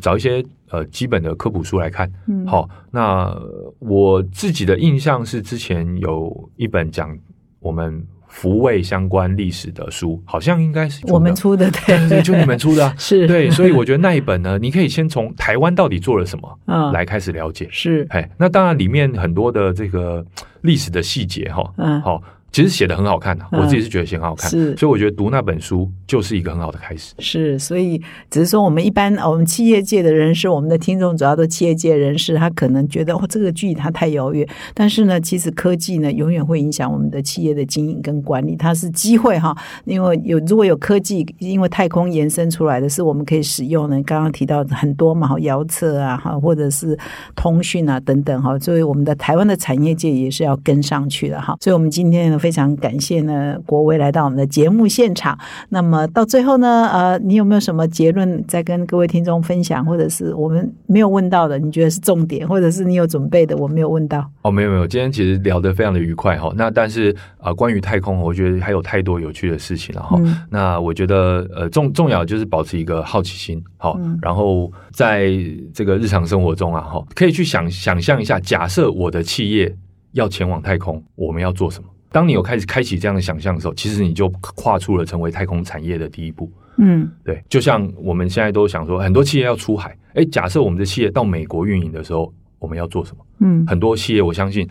[0.01, 2.11] 找一些呃基本的科普书来看。
[2.27, 3.33] 嗯，好，那
[3.79, 7.17] 我自己的印象是之前有一本讲
[7.59, 8.05] 我们。
[8.33, 12.09] 福卫相关历史的书，好像应该是我们出的，对。
[12.09, 13.27] 对，就你们出的， 是。
[13.27, 20.25] 对，所以我觉得那一本呢，你可以先从台湾到底做了什么，嗯，来开始了解，是，哎，那当然里面很多的这个
[20.61, 22.21] 历史的细节，哈，嗯，好。
[22.53, 27.15] 其实写的很好看的，我自己是觉得写很好看，是，所以我觉得读那本书就是一个很好的开始。
[27.17, 27.99] 是，所以
[28.29, 46.95] 只是说我们一般我们企业界的人士，我们的听众主要都企业界人士，他可能觉得哦这个距离他太遥远，但是呢，其实科技呢永远会影响我们的企业的经营跟管理，它是机会哈，因为有如果有科技，因为太空延伸出来的是我们可以使用的，刚刚提到很多嘛，遥测啊哈，或者是
[47.35, 52.39] 通讯啊等等哈，所以我们的台湾的产业界也是要跟上去的哈，所以我们今天呢。
[52.43, 55.39] 非常感谢呢，国威来到我们的节目现场。
[55.69, 64.29] 那么到最后呢，呃，你有没有什么结论再跟各位听众分享，或者是我们没有问到的，你觉得是重点，或者是你有准备的，我没有问到？
[64.41, 66.51] 哦，没有没有，今天其实聊得非常的愉快哈。
[66.57, 70.19] 那但是啊，关于太空，我觉得还有太多有趣的事情了哈。
[70.49, 75.31] 那我觉得呃，重重要就是保持一个好奇心，好，然后在
[75.73, 79.73] 这个日常生活中啊，哈，可以去想想象一下，假设我的企业
[80.11, 81.87] 要前往太空，我们要做什么？
[82.13, 86.49] 当你有开始开启这样的想象的时候，其实你就跨出了成为太空产业的第一步。
[86.77, 89.97] 嗯，对，就像我们现在都想说，很多企业要出海。
[90.13, 93.25] 哎，假设我们的企业到美国运营的时候，我们要做什么？
[93.39, 94.67] 嗯，很多企业我相信，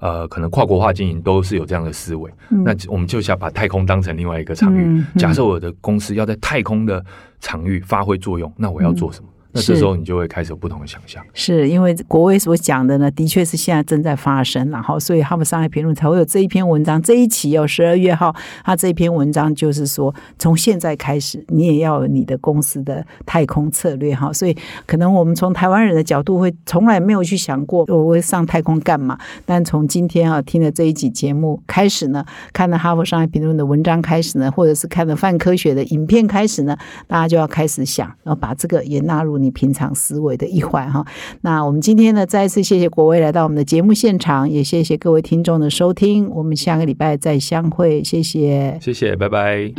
[0.00, 2.30] 呃，可能跨国化经营都是有这样的思维。
[2.48, 5.04] 那我们就想把太空当成另外一个场域。
[5.18, 7.04] 假设我的公司要在太空的
[7.40, 9.28] 场域发挥作用，那我要做什么？
[9.52, 18.32] 那这时候你就会开始有不同的想象，是因为国威所讲的呢，的确是现在正在发生，然后所以哈佛商业评论才会有这一篇文章，这一期有十二月号，
[18.64, 36.76] 他这一篇文章就是说，从现在开始，你也要有你的公司的太空策略哈，所以可能我们从台湾人的角度会从来没有去想过我会上太空干嘛，但从今天啊听了这一集节目开始呢，看了哈佛商业评论的文章开始呢，或者是看了泛科学的影片开始呢，
[37.08, 39.39] 大家就要开始想，然后把这个也纳入。
[39.40, 41.04] 你平常思维的一环哈。
[41.40, 46.28] 那我们今天呢，再一次谢谢国威来到我们的节目现场，也谢谢各位听众的收听。
[46.30, 49.72] 我们下个礼拜再相会，谢谢，谢谢，拜拜。